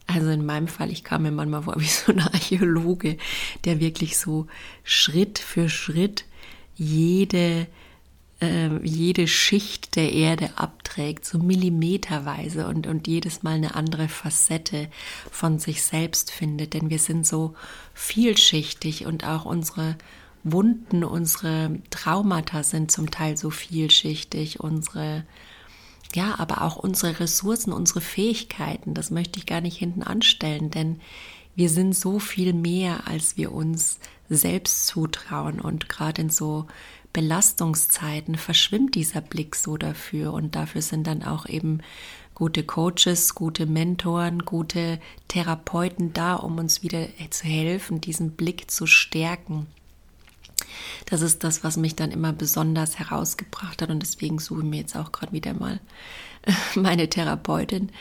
also 0.07 0.31
in 0.31 0.45
meinem 0.45 0.69
Fall, 0.69 0.91
ich 0.91 1.05
kam 1.05 1.23
mir 1.23 1.31
manchmal 1.31 1.63
vor 1.63 1.81
wie 1.81 1.85
so 1.87 2.13
ein 2.13 2.21
Archäologe, 2.21 3.17
der 3.65 3.81
wirklich 3.81 4.19
so 4.19 4.47
Schritt 4.83 5.39
für 5.39 5.69
Schritt 5.69 6.25
jede 6.75 7.69
äh, 8.40 8.76
jede 8.85 9.26
Schicht 9.26 9.97
der 9.97 10.12
Erde 10.12 10.50
abträgt, 10.57 11.25
so 11.25 11.38
millimeterweise 11.38 12.66
und, 12.66 12.87
und 12.87 13.07
jedes 13.07 13.43
Mal 13.43 13.55
eine 13.55 13.75
andere 13.75 14.09
Facette 14.09 14.88
von 15.31 15.59
sich 15.59 15.83
selbst 15.83 16.31
findet. 16.31 16.75
Denn 16.75 16.90
wir 16.90 16.99
sind 16.99 17.26
so 17.26 17.55
vielschichtig 17.95 19.07
und 19.07 19.25
auch 19.25 19.45
unsere 19.45 19.97
Wunden, 20.45 21.02
unsere 21.02 21.78
Traumata 21.90 22.62
sind 22.62 22.90
zum 22.90 23.11
Teil 23.11 23.37
so 23.37 23.50
vielschichtig, 23.50 24.61
unsere 24.61 25.25
ja, 26.14 26.38
aber 26.38 26.62
auch 26.62 26.76
unsere 26.76 27.19
Ressourcen, 27.19 27.73
unsere 27.73 28.00
Fähigkeiten, 28.00 28.95
das 28.95 29.11
möchte 29.11 29.40
ich 29.40 29.45
gar 29.45 29.61
nicht 29.61 29.76
hinten 29.76 30.05
anstellen, 30.05 30.71
denn 30.71 31.00
wir 31.57 31.71
sind 31.71 31.97
so 31.97 32.19
viel 32.19 32.52
mehr, 32.52 33.07
als 33.09 33.37
wir 33.37 33.50
uns 33.50 33.99
selbst 34.28 34.87
zutrauen. 34.87 35.59
Und 35.59 35.88
gerade 35.88 36.23
in 36.23 36.31
so 36.31 36.66
Belastungszeiten 37.17 38.35
verschwimmt 38.35 38.95
dieser 38.95 39.23
Blick 39.23 39.57
so 39.57 39.79
dafür. 39.79 40.35
Und 40.35 40.55
dafür 40.55 40.83
sind 40.83 41.07
dann 41.07 41.23
auch 41.23 41.49
eben 41.49 41.81
gute 42.35 42.63
Coaches, 42.63 43.35
gute 43.35 43.65
Mentoren, 43.65 44.41
gute 44.41 45.01
Therapeuten 45.27 46.13
da, 46.13 46.35
um 46.35 46.59
uns 46.59 46.83
wieder 46.83 47.09
zu 47.31 47.47
helfen, 47.47 48.03
diesen 48.03 48.33
Blick 48.33 48.71
zu 48.71 48.87
stärken. 48.87 49.67
Das 51.07 51.23
ist 51.23 51.43
das, 51.43 51.65
was 51.65 51.79
mich 51.79 51.97
dann 51.97 52.11
immer 52.11 52.35
besonders 52.35 52.99
herausgebracht 52.99 53.81
hat. 53.81 53.89
Und 53.89 54.01
deswegen 54.01 54.39
suche 54.39 54.61
ich 54.61 54.67
mir 54.67 54.81
jetzt 54.81 54.95
auch 54.95 55.11
gerade 55.11 55.33
wieder 55.33 55.55
mal 55.55 55.81
meine 56.75 57.09
Therapeutin, 57.09 57.93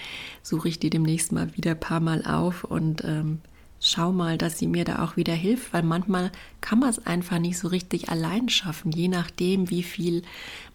suche 0.44 0.68
ich 0.68 0.78
die 0.78 0.90
demnächst 0.90 1.32
mal 1.32 1.56
wieder 1.56 1.72
ein 1.72 1.80
paar 1.80 2.02
Mal 2.02 2.26
auf. 2.26 2.66
Und 2.66 3.02
ähm, 3.06 3.40
schau 3.80 4.12
mal, 4.12 4.38
dass 4.38 4.58
sie 4.58 4.68
mir 4.68 4.86
da 4.86 5.04
auch 5.04 5.18
wieder 5.18 5.34
hilft, 5.34 5.74
weil 5.74 5.84
manchmal 5.84 6.32
kann 6.62 6.80
man 6.80 6.90
es 6.90 7.06
einfach 7.06 7.40
nicht 7.40 7.58
so 7.58 7.68
richtig 7.68 8.10
allein 8.10 8.50
schaffen, 8.50 8.92
je 8.92 9.08
nachdem, 9.08 9.70
wie 9.70 9.84
viel 9.84 10.24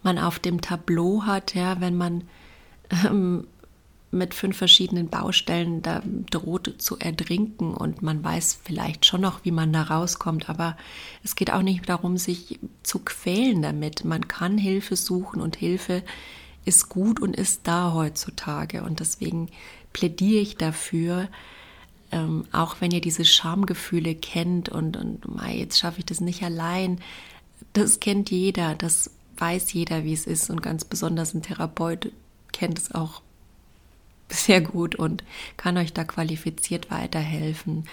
man 0.03 0.17
auf 0.17 0.39
dem 0.39 0.61
Tableau 0.61 1.23
hat, 1.23 1.55
ja, 1.55 1.81
wenn 1.81 1.97
man 1.97 2.23
ähm, 3.05 3.47
mit 4.11 4.33
fünf 4.33 4.57
verschiedenen 4.57 5.07
Baustellen 5.07 5.81
da 5.81 6.01
droht 6.29 6.75
zu 6.79 6.99
ertrinken 6.99 7.73
und 7.73 8.01
man 8.01 8.23
weiß 8.23 8.59
vielleicht 8.61 9.05
schon 9.05 9.21
noch, 9.21 9.45
wie 9.45 9.51
man 9.51 9.71
da 9.71 9.83
rauskommt, 9.83 10.49
aber 10.49 10.77
es 11.23 11.35
geht 11.35 11.51
auch 11.51 11.61
nicht 11.61 11.87
darum, 11.87 12.17
sich 12.17 12.59
zu 12.83 12.99
quälen 12.99 13.61
damit. 13.61 14.03
Man 14.03 14.27
kann 14.27 14.57
Hilfe 14.57 14.97
suchen 14.97 15.41
und 15.41 15.55
Hilfe 15.55 16.03
ist 16.65 16.89
gut 16.89 17.21
und 17.21 17.35
ist 17.35 17.61
da 17.63 17.93
heutzutage 17.93 18.83
und 18.83 18.99
deswegen 18.99 19.49
plädiere 19.93 20.41
ich 20.41 20.57
dafür, 20.57 21.29
ähm, 22.11 22.45
auch 22.51 22.77
wenn 22.79 22.91
ihr 22.91 23.01
diese 23.01 23.25
Schamgefühle 23.25 24.15
kennt 24.15 24.69
und, 24.69 24.97
und 24.97 25.33
mei, 25.33 25.55
jetzt 25.55 25.79
schaffe 25.79 25.99
ich 25.99 26.05
das 26.05 26.21
nicht 26.21 26.43
allein, 26.43 26.99
das 27.73 27.99
kennt 27.99 28.31
jeder, 28.31 28.75
das 28.75 29.11
weiß 29.37 29.73
jeder, 29.73 30.03
wie 30.03 30.13
es 30.13 30.27
ist 30.27 30.49
und 30.49 30.61
ganz 30.61 30.85
besonders 30.85 31.33
ein 31.33 31.41
Therapeut 31.41 32.11
kennt 32.51 32.77
es 32.77 32.93
auch 32.93 33.21
sehr 34.29 34.61
gut 34.61 34.95
und 34.95 35.23
kann 35.57 35.77
euch 35.77 35.93
da 35.93 36.03
qualifiziert 36.03 36.91
weiterhelfen. 36.91 37.85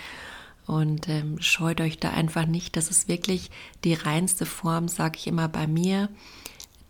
Und 0.67 1.09
ähm, 1.09 1.41
scheut 1.41 1.81
euch 1.81 1.99
da 1.99 2.11
einfach 2.11 2.45
nicht. 2.45 2.77
Das 2.77 2.91
ist 2.91 3.09
wirklich 3.09 3.51
die 3.85 3.95
reinste 3.95 4.45
Form, 4.45 4.87
sage 4.89 5.17
ich 5.17 5.27
immer 5.27 5.49
bei 5.49 5.67
mir, 5.67 6.11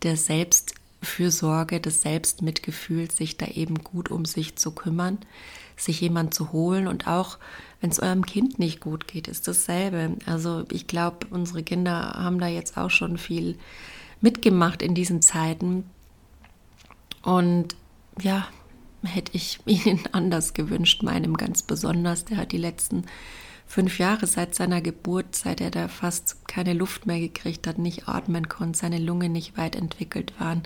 der 0.02 0.16
Selbstfürsorge, 0.16 1.80
des 1.80 2.02
Selbstmitgefühls, 2.02 3.16
sich 3.16 3.36
da 3.36 3.46
eben 3.46 3.84
gut 3.84 4.10
um 4.10 4.24
sich 4.24 4.56
zu 4.56 4.72
kümmern 4.72 5.18
sich 5.78 6.00
jemand 6.00 6.34
zu 6.34 6.52
holen 6.52 6.86
und 6.86 7.06
auch 7.06 7.38
wenn 7.80 7.90
es 7.90 8.00
eurem 8.00 8.26
Kind 8.26 8.58
nicht 8.58 8.80
gut 8.80 9.06
geht, 9.06 9.28
ist 9.28 9.46
dasselbe. 9.46 10.16
Also 10.26 10.64
ich 10.70 10.86
glaube, 10.86 11.28
unsere 11.30 11.62
Kinder 11.62 12.14
haben 12.18 12.40
da 12.40 12.48
jetzt 12.48 12.76
auch 12.76 12.90
schon 12.90 13.18
viel 13.18 13.56
mitgemacht 14.20 14.82
in 14.82 14.94
diesen 14.94 15.22
Zeiten 15.22 15.84
und 17.22 17.76
ja, 18.20 18.48
hätte 19.04 19.32
ich 19.34 19.60
ihnen 19.66 20.00
anders 20.12 20.54
gewünscht, 20.54 21.02
meinem 21.02 21.36
ganz 21.36 21.62
besonders. 21.62 22.24
Der 22.24 22.38
hat 22.38 22.52
die 22.52 22.58
letzten 22.58 23.04
fünf 23.66 23.98
Jahre 23.98 24.26
seit 24.26 24.54
seiner 24.54 24.80
Geburt, 24.80 25.36
seit 25.36 25.60
er 25.60 25.70
da 25.70 25.88
fast 25.88 26.48
keine 26.48 26.72
Luft 26.72 27.06
mehr 27.06 27.20
gekriegt 27.20 27.66
hat, 27.66 27.78
nicht 27.78 28.08
atmen 28.08 28.48
konnte, 28.48 28.78
seine 28.78 28.98
Lunge 28.98 29.28
nicht 29.28 29.56
weit 29.56 29.76
entwickelt 29.76 30.40
waren. 30.40 30.62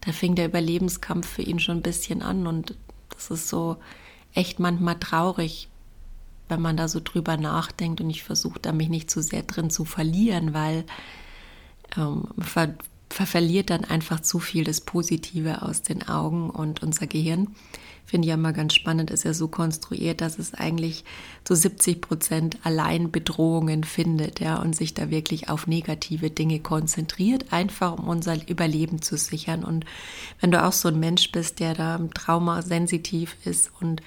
Da 0.00 0.12
fing 0.12 0.34
der 0.34 0.46
Überlebenskampf 0.46 1.26
für 1.28 1.42
ihn 1.42 1.60
schon 1.60 1.78
ein 1.78 1.82
bisschen 1.82 2.20
an 2.22 2.46
und 2.46 2.76
das 3.10 3.30
ist 3.30 3.48
so 3.48 3.76
echt 4.34 4.58
manchmal 4.58 4.98
traurig, 4.98 5.68
wenn 6.48 6.60
man 6.60 6.76
da 6.76 6.88
so 6.88 7.00
drüber 7.02 7.36
nachdenkt. 7.36 8.00
Und 8.00 8.10
ich 8.10 8.22
versuche 8.22 8.58
da 8.60 8.72
mich 8.72 8.88
nicht 8.88 9.10
zu 9.10 9.22
sehr 9.22 9.42
drin 9.42 9.70
zu 9.70 9.84
verlieren, 9.84 10.54
weil 10.54 10.84
ähm, 11.96 12.24
verliert 13.12 13.70
dann 13.70 13.84
einfach 13.84 14.20
zu 14.20 14.38
viel 14.38 14.64
das 14.64 14.80
Positive 14.80 15.62
aus 15.62 15.82
den 15.82 16.08
Augen 16.08 16.50
und 16.50 16.82
unser 16.82 17.06
Gehirn 17.06 17.48
finde 18.04 18.26
ich 18.26 18.30
ja 18.30 18.36
mal 18.36 18.52
ganz 18.52 18.74
spannend, 18.74 19.10
ist 19.10 19.24
ja 19.24 19.32
so 19.32 19.48
konstruiert, 19.48 20.20
dass 20.20 20.38
es 20.38 20.52
eigentlich 20.52 21.04
zu 21.44 21.54
70 21.54 22.00
Prozent 22.00 22.58
allein 22.62 23.10
Bedrohungen 23.10 23.84
findet, 23.84 24.40
ja, 24.40 24.56
und 24.56 24.76
sich 24.76 24.92
da 24.92 25.08
wirklich 25.10 25.48
auf 25.48 25.66
negative 25.66 26.30
Dinge 26.30 26.60
konzentriert, 26.60 27.52
einfach 27.52 27.98
um 27.98 28.08
unser 28.08 28.36
Überleben 28.48 29.00
zu 29.00 29.16
sichern. 29.16 29.64
Und 29.64 29.86
wenn 30.40 30.50
du 30.50 30.62
auch 30.62 30.72
so 30.72 30.88
ein 30.88 31.00
Mensch 31.00 31.32
bist, 31.32 31.60
der 31.60 31.74
da 31.74 31.98
traumasensitiv 32.14 33.36
ist 33.44 33.70
und 33.80 34.02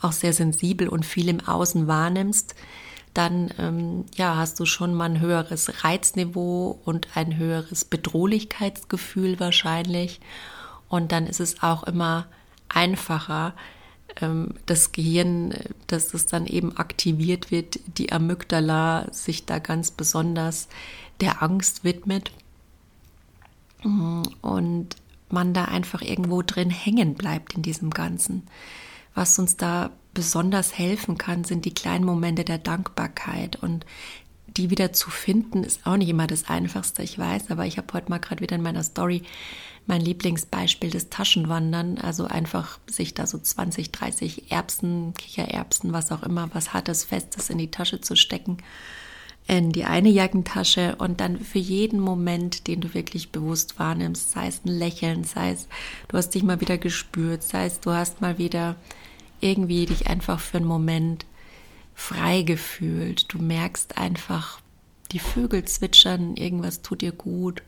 auch 0.00 0.12
sehr 0.12 0.32
sensibel 0.32 0.88
und 0.88 1.04
viel 1.04 1.28
im 1.28 1.40
Außen 1.40 1.86
wahrnimmst, 1.86 2.54
dann 3.14 3.50
ähm, 3.58 4.04
ja, 4.14 4.36
hast 4.36 4.60
du 4.60 4.66
schon 4.66 4.94
mal 4.94 5.06
ein 5.06 5.20
höheres 5.20 5.84
Reizniveau 5.84 6.80
und 6.84 7.08
ein 7.14 7.36
höheres 7.36 7.84
Bedrohlichkeitsgefühl 7.84 9.40
wahrscheinlich. 9.40 10.20
Und 10.88 11.12
dann 11.12 11.26
ist 11.26 11.40
es 11.40 11.62
auch 11.62 11.82
immer 11.84 12.26
einfacher, 12.68 13.54
ähm, 14.20 14.54
das 14.66 14.92
Gehirn, 14.92 15.54
dass 15.86 16.14
es 16.14 16.26
dann 16.26 16.46
eben 16.46 16.76
aktiviert 16.76 17.50
wird, 17.50 17.80
die 17.98 18.12
Amygdala 18.12 19.06
sich 19.12 19.46
da 19.46 19.58
ganz 19.58 19.90
besonders 19.90 20.68
der 21.20 21.42
Angst 21.42 21.84
widmet. 21.84 22.30
und 24.42 24.96
man 25.30 25.54
da 25.54 25.64
einfach 25.66 26.02
irgendwo 26.02 26.42
drin 26.42 26.70
hängen 26.70 27.14
bleibt 27.14 27.54
in 27.54 27.62
diesem 27.62 27.90
Ganzen. 27.90 28.42
Was 29.14 29.38
uns 29.38 29.56
da 29.56 29.90
besonders 30.14 30.76
helfen 30.76 31.18
kann, 31.18 31.44
sind 31.44 31.64
die 31.64 31.74
kleinen 31.74 32.04
Momente 32.04 32.44
der 32.44 32.58
Dankbarkeit. 32.58 33.56
Und 33.56 33.86
die 34.56 34.70
wieder 34.70 34.92
zu 34.92 35.10
finden, 35.10 35.64
ist 35.64 35.86
auch 35.86 35.96
nicht 35.96 36.08
immer 36.08 36.26
das 36.26 36.48
Einfachste, 36.48 37.02
ich 37.02 37.18
weiß, 37.18 37.50
aber 37.50 37.66
ich 37.66 37.78
habe 37.78 37.92
heute 37.92 38.10
mal 38.10 38.18
gerade 38.18 38.40
wieder 38.40 38.56
in 38.56 38.62
meiner 38.62 38.82
Story 38.82 39.22
mein 39.86 40.00
Lieblingsbeispiel 40.00 40.90
des 40.90 41.08
Taschenwandern, 41.08 41.98
also 41.98 42.24
einfach 42.26 42.78
sich 42.88 43.14
da 43.14 43.26
so 43.26 43.38
20, 43.38 43.90
30 43.90 44.52
Erbsen, 44.52 45.14
Kichererbsen, 45.14 45.92
was 45.92 46.12
auch 46.12 46.22
immer, 46.22 46.50
was 46.52 46.72
Hartes, 46.72 47.04
Festes 47.04 47.50
in 47.50 47.58
die 47.58 47.70
Tasche 47.70 48.00
zu 48.00 48.14
stecken, 48.14 48.58
in 49.50 49.72
die 49.72 49.84
eine 49.84 50.10
Jackentasche 50.10 50.94
und 50.98 51.20
dann 51.20 51.40
für 51.40 51.58
jeden 51.58 51.98
Moment, 51.98 52.68
den 52.68 52.80
du 52.80 52.94
wirklich 52.94 53.32
bewusst 53.32 53.80
wahrnimmst, 53.80 54.30
sei 54.30 54.46
es 54.46 54.64
ein 54.64 54.68
Lächeln, 54.68 55.24
sei 55.24 55.50
es, 55.50 55.66
du 56.06 56.16
hast 56.16 56.30
dich 56.36 56.44
mal 56.44 56.60
wieder 56.60 56.78
gespürt, 56.78 57.42
sei 57.42 57.66
es, 57.66 57.80
du 57.80 57.90
hast 57.90 58.20
mal 58.20 58.38
wieder 58.38 58.76
irgendwie 59.40 59.86
dich 59.86 60.06
einfach 60.06 60.38
für 60.38 60.58
einen 60.58 60.66
Moment 60.66 61.26
frei 61.96 62.42
gefühlt. 62.42 63.32
Du 63.32 63.38
merkst 63.38 63.98
einfach, 63.98 64.60
die 65.10 65.18
Vögel 65.18 65.64
zwitschern, 65.64 66.36
irgendwas 66.36 66.82
tut 66.82 67.00
dir 67.00 67.12
gut. 67.12 67.64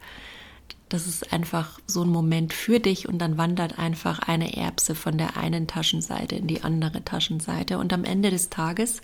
Das 0.89 1.09
ist 1.09 1.33
einfach 1.33 1.81
so 1.89 2.05
ein 2.05 2.11
Moment 2.11 2.53
für 2.53 2.79
dich 2.79 3.09
und 3.09 3.19
dann 3.19 3.39
wandert 3.39 3.81
einfach 3.81 4.21
eine 4.21 4.57
Erbse 4.57 4.95
von 4.95 5.19
der 5.19 5.37
einen 5.37 5.67
Taschenseite 5.67 6.37
in 6.37 6.47
die 6.47 6.63
andere 6.63 7.05
Taschenseite. 7.05 7.79
Und 7.79 7.93
am 7.93 8.05
Ende 8.05 8.31
des 8.31 8.51
Tages 8.51 9.03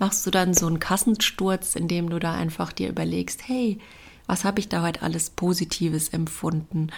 machst 0.00 0.26
du 0.26 0.32
dann 0.32 0.54
so 0.54 0.66
einen 0.66 0.80
Kassensturz, 0.80 1.76
in 1.76 1.86
dem 1.86 2.10
du 2.10 2.18
da 2.18 2.34
einfach 2.34 2.72
dir 2.72 2.88
überlegst, 2.88 3.46
hey, 3.46 3.78
was 4.26 4.44
habe 4.44 4.58
ich 4.58 4.68
da 4.68 4.82
heute 4.82 5.02
alles 5.02 5.30
Positives 5.30 6.08
empfunden? 6.08 6.88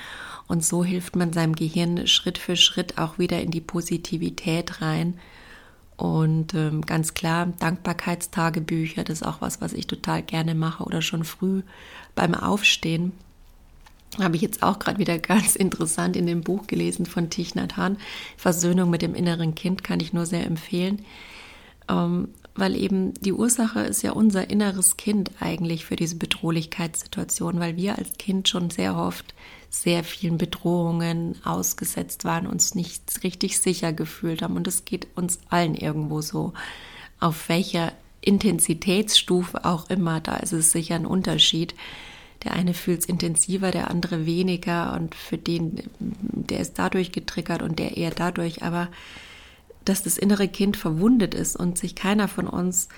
Und 0.48 0.64
so 0.64 0.84
hilft 0.84 1.16
man 1.16 1.32
seinem 1.32 1.54
Gehirn 1.54 2.06
Schritt 2.06 2.38
für 2.38 2.56
Schritt 2.56 2.98
auch 2.98 3.18
wieder 3.18 3.40
in 3.42 3.50
die 3.50 3.60
Positivität 3.60 4.80
rein 4.80 5.18
und 6.02 6.54
ähm, 6.54 6.80
ganz 6.82 7.14
klar, 7.14 7.52
Dankbarkeitstagebücher, 7.60 9.04
das 9.04 9.20
ist 9.20 9.26
auch 9.26 9.40
was, 9.40 9.60
was 9.60 9.72
ich 9.72 9.86
total 9.86 10.22
gerne 10.22 10.56
mache 10.56 10.82
oder 10.82 11.00
schon 11.00 11.22
früh 11.22 11.62
beim 12.16 12.34
Aufstehen. 12.34 13.12
Habe 14.20 14.34
ich 14.34 14.42
jetzt 14.42 14.64
auch 14.64 14.80
gerade 14.80 14.98
wieder 14.98 15.18
ganz 15.20 15.54
interessant 15.54 16.16
in 16.16 16.26
dem 16.26 16.40
Buch 16.40 16.66
gelesen 16.66 17.06
von 17.06 17.30
Thich 17.30 17.54
Nhat 17.54 17.76
Hanh. 17.76 17.98
Versöhnung 18.36 18.90
mit 18.90 19.02
dem 19.02 19.14
inneren 19.14 19.54
Kind 19.54 19.84
kann 19.84 20.00
ich 20.00 20.12
nur 20.12 20.26
sehr 20.26 20.44
empfehlen. 20.44 21.04
Ähm, 21.88 22.30
weil 22.54 22.76
eben 22.76 23.14
die 23.14 23.32
Ursache 23.32 23.80
ist 23.80 24.02
ja 24.02 24.12
unser 24.12 24.50
inneres 24.50 24.96
Kind 24.96 25.30
eigentlich 25.40 25.86
für 25.86 25.96
diese 25.96 26.16
Bedrohlichkeitssituation, 26.16 27.60
weil 27.60 27.76
wir 27.76 27.98
als 27.98 28.18
Kind 28.18 28.48
schon 28.48 28.70
sehr 28.70 28.96
oft 28.96 29.34
sehr 29.70 30.04
vielen 30.04 30.36
Bedrohungen 30.36 31.36
ausgesetzt 31.44 32.24
waren, 32.24 32.46
uns 32.46 32.74
nicht 32.74 33.24
richtig 33.24 33.58
sicher 33.58 33.94
gefühlt 33.94 34.42
haben. 34.42 34.56
Und 34.56 34.68
es 34.68 34.84
geht 34.84 35.08
uns 35.14 35.40
allen 35.48 35.74
irgendwo 35.74 36.20
so. 36.20 36.52
Auf 37.20 37.48
welcher 37.48 37.92
Intensitätsstufe 38.20 39.64
auch 39.64 39.88
immer, 39.88 40.20
da 40.20 40.36
ist 40.36 40.52
es 40.52 40.72
sicher 40.72 40.96
ein 40.96 41.06
Unterschied. 41.06 41.74
Der 42.44 42.52
eine 42.52 42.74
fühlt 42.74 43.00
es 43.00 43.06
intensiver, 43.06 43.70
der 43.70 43.90
andere 43.90 44.26
weniger 44.26 44.92
und 44.94 45.14
für 45.14 45.38
den, 45.38 45.82
der 45.98 46.60
ist 46.60 46.78
dadurch 46.78 47.12
getriggert 47.12 47.62
und 47.62 47.78
der 47.78 47.96
eher 47.96 48.10
dadurch. 48.10 48.62
Aber 48.62 48.88
dass 49.84 50.02
das 50.02 50.18
innere 50.18 50.48
Kind 50.48 50.76
verwundet 50.76 51.34
ist 51.34 51.56
und 51.56 51.78
sich 51.78 51.94
keiner 51.94 52.28
von 52.28 52.46
uns 52.46 52.88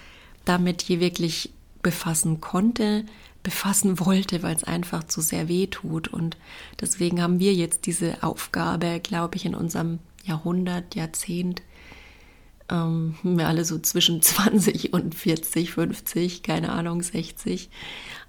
damit 0.44 0.82
je 0.82 1.00
wirklich 1.00 1.52
befassen 1.82 2.40
konnte, 2.40 3.04
befassen 3.42 4.00
wollte, 4.00 4.42
weil 4.42 4.56
es 4.56 4.64
einfach 4.64 5.04
zu 5.04 5.20
sehr 5.20 5.48
weh 5.48 5.66
tut. 5.66 6.08
Und 6.08 6.36
deswegen 6.80 7.22
haben 7.22 7.38
wir 7.40 7.54
jetzt 7.54 7.86
diese 7.86 8.22
Aufgabe, 8.22 9.00
glaube 9.00 9.36
ich, 9.36 9.44
in 9.44 9.54
unserem 9.54 9.98
Jahrhundert, 10.24 10.94
Jahrzehnt, 10.94 11.62
ähm, 12.70 13.16
wir 13.22 13.48
alle 13.48 13.64
so 13.64 13.78
zwischen 13.78 14.22
20 14.22 14.92
und 14.92 15.14
40, 15.14 15.72
50, 15.72 16.42
keine 16.42 16.72
Ahnung, 16.72 17.02
60, 17.02 17.68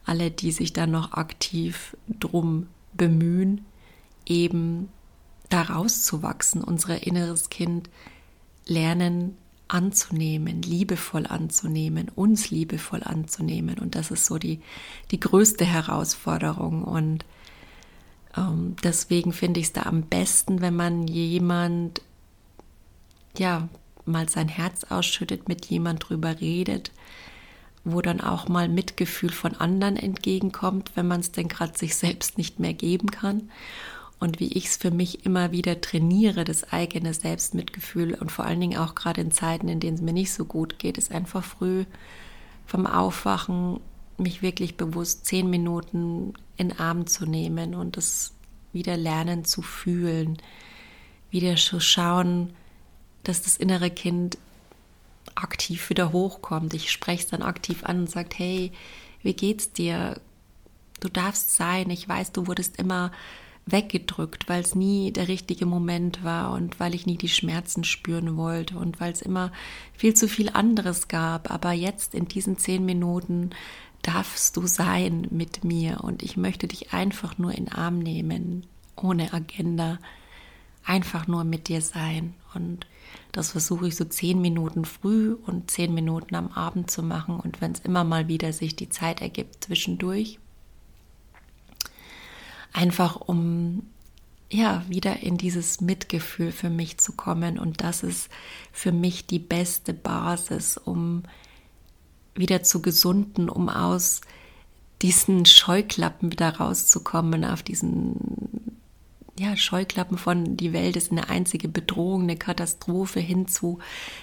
alle, 0.06 0.32
die 0.32 0.52
sich 0.52 0.74
dann 0.74 0.92
noch 0.92 1.14
aktiv 1.14 1.96
drum 2.08 2.68
bemühen, 2.94 3.66
eben 4.26 4.90
da 5.50 5.62
rauszuwachsen, 5.62 6.64
unser 6.64 7.06
inneres 7.06 7.50
Kind 7.50 7.90
lernen 8.68 9.38
anzunehmen, 9.68 10.62
liebevoll 10.62 11.26
anzunehmen, 11.26 12.10
uns 12.14 12.52
liebevoll 12.52 13.04
anzunehmen. 13.04 13.80
Und 13.80 13.96
das 13.96 14.12
ist 14.12 14.26
so 14.26 14.38
die, 14.38 14.62
die 15.12 15.20
größte 15.20 15.66
Herausforderung. 15.66 16.84
Und 16.84 17.26
ähm, 18.38 18.76
deswegen 18.84 19.34
finde 19.34 19.60
ich 19.60 19.68
es 19.68 19.74
da 19.74 19.84
am 19.84 20.04
besten, 20.04 20.62
wenn 20.62 20.76
man 20.76 21.08
jemand, 21.08 22.02
ja, 23.38 23.68
mal 24.06 24.30
sein 24.30 24.50
Herz 24.50 24.84
ausschüttet, 24.84 25.48
mit 25.48 25.66
jemand 25.66 26.08
drüber 26.08 26.40
redet, 26.40 26.92
wo 27.84 28.02
dann 28.02 28.22
auch 28.22 28.48
mal 28.48 28.70
Mitgefühl 28.70 29.32
von 29.32 29.56
anderen 29.56 29.98
entgegenkommt, 29.98 30.92
wenn 30.94 31.08
man 31.08 31.22
es 31.22 31.32
denn 31.32 31.48
gerade 31.48 31.78
sich 31.78 31.96
selbst 31.96 32.38
nicht 32.38 32.60
mehr 32.60 32.74
geben 32.74 33.10
kann 33.10 33.50
und 34.20 34.40
wie 34.40 34.54
ich 34.54 34.68
es 34.68 34.78
für 34.78 34.92
mich 34.92 35.26
immer 35.26 35.52
wieder 35.52 35.82
trainiere, 35.82 36.46
das 36.46 36.72
eigene 36.72 37.14
Selbstmitgefühl 37.14 38.14
und 38.16 38.32
vor 38.32 38.46
allen 38.46 38.62
Dingen 38.62 38.78
auch 38.78 38.96
gerade 38.96 39.22
in 39.22 39.32
Zeiten, 39.32 39.68
in 39.68 39.80
denen 39.80 39.96
es 39.96 40.02
mir 40.02 40.14
nicht 40.14 40.34
so 40.34 40.46
gut 40.46 40.80
geht, 40.80 40.98
ist 40.98 41.12
einfach 41.12 41.44
früh 41.44 41.86
vom 42.66 42.88
Aufwachen 42.88 43.80
mich 44.18 44.42
wirklich 44.42 44.78
bewusst 44.78 45.26
zehn 45.26 45.50
Minuten 45.50 46.34
in 46.58 46.72
Arm 46.80 47.06
zu 47.08 47.26
nehmen 47.26 47.76
und 47.76 47.98
das 47.98 48.34
wieder 48.72 48.98
lernen 48.98 49.46
zu 49.46 49.62
fühlen, 49.62 50.38
wieder 51.32 51.56
zu 51.56 51.80
schauen, 51.80 52.54
dass 53.24 53.42
das 53.42 53.58
innere 53.58 53.90
Kind 53.90 54.38
aktiv 55.34 55.90
wieder 55.90 56.12
hochkommt. 56.12 56.74
Ich 56.74 56.92
spreche 56.92 57.24
es 57.24 57.30
dann 57.30 57.42
aktiv 57.42 57.84
an 57.84 58.02
und 58.02 58.10
sage, 58.10 58.30
hey, 58.36 58.72
wie 59.22 59.34
geht's 59.34 59.74
dir? 59.74 60.20
Du 61.02 61.10
darfst 61.10 61.56
sein. 61.56 61.90
Ich 61.90 62.08
weiß, 62.08 62.32
du 62.32 62.48
wurdest 62.48 62.78
immer 62.78 63.12
weggedrückt, 63.66 64.48
weil 64.48 64.62
es 64.62 64.76
nie 64.76 65.12
der 65.12 65.28
richtige 65.28 65.66
Moment 65.66 66.24
war 66.24 66.54
und 66.54 66.80
weil 66.80 66.94
ich 66.94 67.06
nie 67.06 67.18
die 67.18 67.30
Schmerzen 67.30 67.84
spüren 67.84 68.38
wollte 68.38 68.78
und 68.78 69.00
weil 69.00 69.12
es 69.12 69.22
immer 69.22 69.52
viel 69.94 70.14
zu 70.14 70.28
viel 70.28 70.50
anderes 70.50 71.08
gab. 71.08 71.52
Aber 71.52 71.72
jetzt 71.72 72.14
in 72.14 72.28
diesen 72.28 72.58
zehn 72.58 72.86
Minuten 72.86 73.50
darfst 74.04 74.56
du 74.56 74.68
sein 74.68 75.28
mit 75.32 75.64
mir 75.64 76.04
und 76.04 76.22
ich 76.22 76.38
möchte 76.38 76.68
dich 76.68 76.94
einfach 76.94 77.40
nur 77.40 77.54
in 77.54 77.72
Arm 77.72 77.98
nehmen, 78.00 78.68
ohne 78.96 79.34
Agenda, 79.34 79.98
einfach 80.84 81.26
nur 81.26 81.44
mit 81.44 81.68
dir 81.68 81.82
sein. 81.82 82.36
Und 82.54 82.86
das 83.32 83.52
versuche 83.52 83.88
ich 83.88 83.96
so 83.96 84.06
zehn 84.06 84.40
Minuten 84.40 84.86
früh 84.86 85.34
und 85.34 85.72
zehn 85.72 85.94
Minuten 85.94 86.36
am 86.36 86.50
Abend 86.50 86.92
zu 86.92 87.02
machen. 87.02 87.40
Und 87.40 87.62
wenn 87.62 87.72
es 87.72 87.80
immer 87.80 88.04
mal 88.04 88.28
wieder 88.28 88.54
sich 88.54 88.76
die 88.76 88.90
Zeit 88.90 89.22
ergibt 89.22 89.64
zwischendurch, 89.64 90.40
einfach 92.76 93.16
um 93.16 93.84
ja 94.52 94.84
wieder 94.88 95.22
in 95.22 95.38
dieses 95.38 95.82
Mitgefühl 95.82 96.52
für 96.52 96.70
mich 96.70 96.98
zu 96.98 97.14
kommen. 97.14 97.58
Und 97.58 97.82
das 97.82 98.04
ist 98.04 98.30
für 98.72 98.92
mich 98.92 99.26
die 99.26 99.40
beste 99.40 99.94
Basis, 99.94 100.78
um 100.78 101.24
wieder 102.36 102.64
zu 102.64 102.82
gesunden, 102.82 103.50
um 103.50 103.70
aus 103.70 104.22
diesen 105.02 105.46
Scheuklappen 105.46 106.32
wieder 106.32 106.58
rauszukommen, 106.58 107.46
auf 107.46 107.64
diesen 107.64 108.78
ja, 109.38 109.58
Scheuklappen 109.58 110.18
von 110.18 110.56
die 110.56 110.72
Welt 110.72 110.96
ist 110.96 111.12
eine 111.12 111.30
einzige 111.30 111.68
Bedrohung, 111.68 112.24
eine 112.24 112.38
Katastrophe 112.38 113.20
hinzu, 113.20 113.80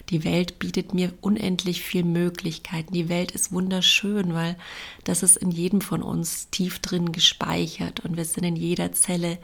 die 0.08 0.24
Welt 0.24 0.58
bietet 0.58 0.94
mir 0.94 1.12
unendlich 1.20 1.82
viel 1.82 2.02
Möglichkeiten. 2.02 2.94
Die 2.94 3.10
Welt 3.10 3.32
ist 3.32 3.52
wunderschön, 3.52 4.32
weil 4.32 4.56
das 5.04 5.22
ist 5.22 5.36
in 5.36 5.50
jedem 5.50 5.82
von 5.82 6.02
uns 6.02 6.48
tief 6.50 6.78
drin 6.78 7.12
gespeichert 7.12 8.00
und 8.00 8.16
wir 8.16 8.24
sind 8.24 8.44
in 8.44 8.56
jeder 8.56 8.92
Zelle 8.92 9.38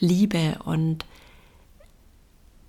Liebe 0.00 0.58
und 0.64 1.04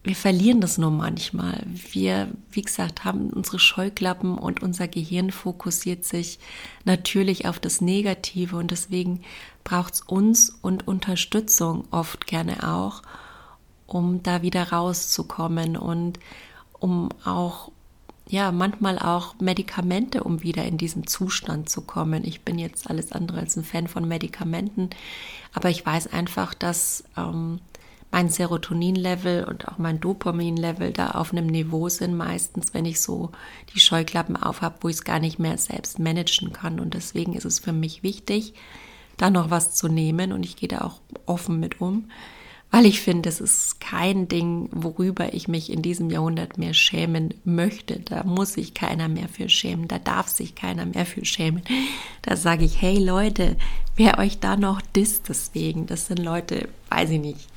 wir 0.06 0.16
verlieren 0.16 0.62
das 0.62 0.78
nur 0.78 0.92
manchmal. 0.92 1.64
Wir, 1.66 2.30
wie 2.52 2.62
gesagt, 2.62 3.04
haben 3.04 3.32
unsere 3.32 3.58
Scheuklappen 3.58 4.38
und 4.38 4.62
unser 4.62 4.88
Gehirn 4.88 5.32
fokussiert 5.32 6.06
sich 6.06 6.40
natürlich 6.84 7.48
auf 7.48 7.60
das 7.60 7.82
Negative 7.82 8.56
und 8.56 8.70
deswegen 8.70 9.24
braucht 9.64 9.96
es 9.96 10.02
uns 10.02 10.52
und 10.62 10.88
Unterstützung 10.88 11.86
oft 11.90 12.28
gerne 12.28 12.72
auch, 12.72 13.02
um 13.88 14.22
da 14.22 14.44
wieder 14.44 14.72
rauszukommen 14.72 15.76
und 15.76 16.20
um 16.80 17.10
auch 17.24 17.72
ja, 18.28 18.52
manchmal 18.52 18.98
auch 19.00 19.36
Medikamente, 19.40 20.24
um 20.24 20.42
wieder 20.42 20.66
in 20.66 20.78
diesen 20.78 21.06
Zustand 21.06 21.70
zu 21.70 21.82
kommen. 21.82 22.24
Ich 22.24 22.42
bin 22.42 22.58
jetzt 22.58 22.90
alles 22.90 23.12
andere 23.12 23.40
als 23.40 23.56
ein 23.56 23.64
Fan 23.64 23.88
von 23.88 24.08
Medikamenten, 24.08 24.90
aber 25.54 25.70
ich 25.70 25.86
weiß 25.86 26.08
einfach, 26.08 26.54
dass 26.54 27.04
ähm, 27.18 27.60
mein 28.16 28.30
Serotonin-Level 28.30 29.44
und 29.44 29.68
auch 29.68 29.78
mein 29.78 30.00
Dopamin-Level 30.00 30.94
da 30.94 31.10
auf 31.12 31.34
einem 31.34 31.48
Niveau 31.48 31.90
sind, 31.90 32.16
meistens, 32.16 32.74
wenn 32.74 32.86
ich 32.86 33.02
so 33.02 33.32
die 33.74 33.82
Scheuklappen 33.82 34.38
auf 34.38 34.62
habe, 34.62 34.78
wo 34.80 34.88
ich 34.88 34.96
es 34.96 35.04
gar 35.04 35.20
nicht 35.20 35.38
mehr 35.38 35.58
selbst 35.58 36.00
managen 36.00 36.54
kann. 36.54 36.80
Und 36.80 36.94
deswegen 36.94 37.34
ist 37.34 37.44
es 37.44 37.60
für 37.60 37.74
mich 37.74 38.04
wichtig, 38.04 38.54
da 39.18 39.30
noch 39.30 39.50
was 39.50 39.76
zu 39.76 39.90
nehmen 39.90 40.32
und 40.32 40.46
ich 40.46 40.56
gehe 40.56 40.70
da 40.70 40.80
auch 40.80 41.02
offen 41.26 41.60
mit 41.60 41.82
um, 41.82 42.10
weil 42.72 42.86
ich 42.86 43.02
finde, 43.02 43.28
es 43.28 43.42
ist 43.42 43.82
kein 43.82 44.30
Ding, 44.30 44.70
worüber 44.72 45.34
ich 45.34 45.50
mich 45.50 45.70
in 45.70 45.82
diesem 45.82 46.10
Jahrhundert 46.10 46.58
mehr 46.58 46.74
schämen 46.74 47.34
möchte. 47.44 48.00
Da 48.00 48.24
muss 48.24 48.54
sich 48.54 48.74
keiner 48.74 49.10
mehr 49.10 49.28
für 49.28 49.50
schämen, 49.50 49.90
da 49.90 50.00
darf 50.00 50.30
sich 50.30 50.56
keiner 50.56 50.86
mehr 50.86 51.06
für 51.06 51.26
schämen. 51.26 51.64
Da 52.22 52.38
sage 52.38 52.64
ich, 52.64 52.82
hey 52.82 52.98
Leute, 52.98 53.58
wer 53.98 54.20
euch 54.20 54.40
da 54.40 54.56
noch 54.56 54.80
disst 54.80 55.28
deswegen, 55.28 55.86
das 55.86 56.08
sind 56.08 56.20
Leute, 56.20 56.70
weiß 56.90 57.10
ich 57.10 57.20
nicht, 57.20 57.50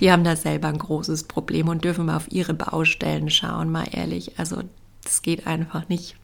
die 0.00 0.10
haben 0.10 0.24
da 0.24 0.36
selber 0.36 0.68
ein 0.68 0.78
großes 0.78 1.24
Problem 1.24 1.68
und 1.68 1.84
dürfen 1.84 2.06
mal 2.06 2.16
auf 2.16 2.30
ihre 2.30 2.54
Baustellen 2.54 3.30
schauen, 3.30 3.70
mal 3.70 3.86
ehrlich. 3.90 4.38
Also 4.38 4.62
das 5.02 5.22
geht 5.22 5.46
einfach 5.46 5.88
nicht. 5.88 6.16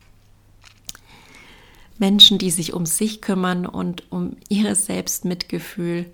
Menschen, 1.98 2.38
die 2.38 2.50
sich 2.50 2.72
um 2.72 2.86
sich 2.86 3.20
kümmern 3.20 3.66
und 3.66 4.10
um 4.10 4.36
ihr 4.48 4.74
Selbstmitgefühl, 4.74 6.06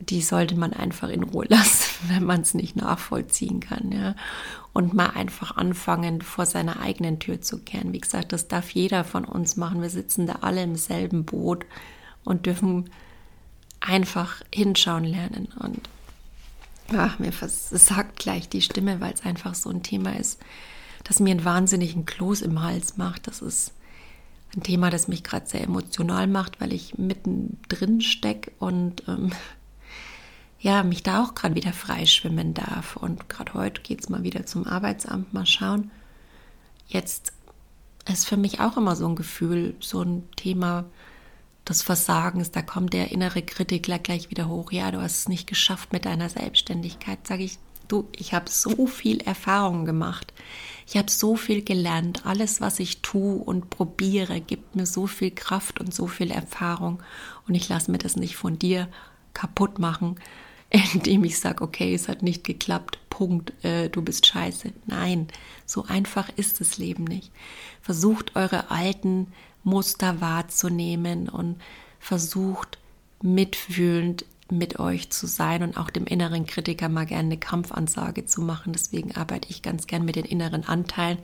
die 0.00 0.22
sollte 0.22 0.54
man 0.56 0.72
einfach 0.72 1.08
in 1.08 1.24
Ruhe 1.24 1.46
lassen, 1.48 2.08
wenn 2.08 2.24
man 2.24 2.40
es 2.42 2.54
nicht 2.54 2.76
nachvollziehen 2.76 3.60
kann. 3.60 3.92
Ja. 3.92 4.14
Und 4.72 4.94
mal 4.94 5.10
einfach 5.10 5.56
anfangen, 5.56 6.22
vor 6.22 6.46
seiner 6.46 6.80
eigenen 6.80 7.18
Tür 7.18 7.40
zu 7.40 7.58
kehren. 7.58 7.92
Wie 7.92 8.00
gesagt, 8.00 8.32
das 8.32 8.46
darf 8.46 8.70
jeder 8.70 9.02
von 9.02 9.24
uns 9.24 9.56
machen. 9.56 9.82
Wir 9.82 9.90
sitzen 9.90 10.26
da 10.26 10.36
alle 10.42 10.62
im 10.62 10.76
selben 10.76 11.24
Boot 11.24 11.66
und 12.24 12.46
dürfen 12.46 12.90
einfach 13.80 14.40
hinschauen 14.54 15.04
lernen. 15.04 15.48
Und 15.58 15.80
ja, 16.90 17.14
mir 17.18 17.32
sagt 17.32 18.18
gleich 18.18 18.48
die 18.48 18.62
Stimme, 18.62 19.00
weil 19.00 19.12
es 19.12 19.24
einfach 19.24 19.54
so 19.54 19.70
ein 19.70 19.82
Thema 19.82 20.16
ist, 20.16 20.40
das 21.04 21.20
mir 21.20 21.30
einen 21.30 21.44
wahnsinnigen 21.44 22.06
Kloß 22.06 22.42
im 22.42 22.62
Hals 22.62 22.96
macht. 22.96 23.26
Das 23.26 23.42
ist 23.42 23.72
ein 24.56 24.62
Thema, 24.62 24.90
das 24.90 25.08
mich 25.08 25.22
gerade 25.22 25.46
sehr 25.46 25.62
emotional 25.62 26.26
macht, 26.26 26.60
weil 26.60 26.72
ich 26.72 26.96
mittendrin 26.96 28.00
stecke 28.00 28.52
und 28.58 29.06
ähm, 29.06 29.32
ja, 30.60 30.82
mich 30.82 31.02
da 31.02 31.22
auch 31.22 31.34
gerade 31.34 31.54
wieder 31.54 31.72
freischwimmen 31.72 32.54
darf. 32.54 32.96
Und 32.96 33.28
gerade 33.28 33.54
heute 33.54 33.82
geht 33.82 34.00
es 34.00 34.08
mal 34.08 34.22
wieder 34.22 34.46
zum 34.46 34.66
Arbeitsamt, 34.66 35.32
mal 35.34 35.46
schauen. 35.46 35.90
Jetzt 36.86 37.32
ist 38.10 38.26
für 38.26 38.38
mich 38.38 38.60
auch 38.60 38.78
immer 38.78 38.96
so 38.96 39.06
ein 39.06 39.16
Gefühl, 39.16 39.76
so 39.80 40.02
ein 40.02 40.28
Thema 40.36 40.86
des 41.68 41.82
Versagens. 41.82 42.50
Da 42.50 42.62
kommt 42.62 42.92
der 42.92 43.10
innere 43.10 43.42
Kritiker 43.42 43.98
gleich 43.98 44.30
wieder 44.30 44.48
hoch. 44.48 44.72
Ja, 44.72 44.90
du 44.90 45.00
hast 45.00 45.18
es 45.18 45.28
nicht 45.28 45.46
geschafft 45.46 45.92
mit 45.92 46.04
deiner 46.04 46.28
Selbstständigkeit. 46.28 47.26
Sage 47.26 47.44
ich, 47.44 47.58
du, 47.88 48.08
ich 48.16 48.32
habe 48.34 48.50
so 48.50 48.86
viel 48.86 49.20
Erfahrung 49.20 49.84
gemacht. 49.84 50.32
Ich 50.86 50.96
habe 50.96 51.10
so 51.10 51.36
viel 51.36 51.62
gelernt. 51.62 52.24
Alles, 52.24 52.60
was 52.60 52.78
ich 52.78 53.02
tue 53.02 53.36
und 53.36 53.70
probiere, 53.70 54.40
gibt 54.40 54.76
mir 54.76 54.86
so 54.86 55.06
viel 55.06 55.30
Kraft 55.30 55.80
und 55.80 55.94
so 55.94 56.06
viel 56.06 56.30
Erfahrung. 56.30 57.02
Und 57.46 57.54
ich 57.54 57.68
lasse 57.68 57.90
mir 57.90 57.98
das 57.98 58.16
nicht 58.16 58.36
von 58.36 58.58
dir 58.58 58.88
kaputt 59.34 59.78
machen, 59.78 60.16
indem 60.94 61.24
ich 61.24 61.38
sage, 61.38 61.62
okay, 61.62 61.94
es 61.94 62.08
hat 62.08 62.22
nicht 62.22 62.44
geklappt, 62.44 62.98
Punkt, 63.10 63.52
äh, 63.64 63.88
du 63.88 64.00
bist 64.00 64.26
scheiße. 64.26 64.72
Nein, 64.86 65.26
so 65.66 65.84
einfach 65.84 66.28
ist 66.36 66.60
das 66.60 66.78
Leben 66.78 67.04
nicht. 67.04 67.32
Versucht 67.82 68.36
eure 68.36 68.70
alten 68.70 69.32
Muster 69.68 70.20
wahrzunehmen 70.20 71.28
und 71.28 71.56
versucht 72.00 72.78
mitfühlend 73.22 74.24
mit 74.50 74.78
euch 74.78 75.10
zu 75.10 75.26
sein 75.26 75.62
und 75.62 75.76
auch 75.76 75.90
dem 75.90 76.06
inneren 76.06 76.46
Kritiker 76.46 76.88
mal 76.88 77.04
gerne 77.04 77.24
eine 77.24 77.36
Kampfansage 77.36 78.24
zu 78.24 78.40
machen. 78.40 78.72
Deswegen 78.72 79.14
arbeite 79.14 79.50
ich 79.50 79.62
ganz 79.62 79.86
gern 79.86 80.04
mit 80.04 80.16
den 80.16 80.24
inneren 80.24 80.66
Anteilen. 80.66 81.18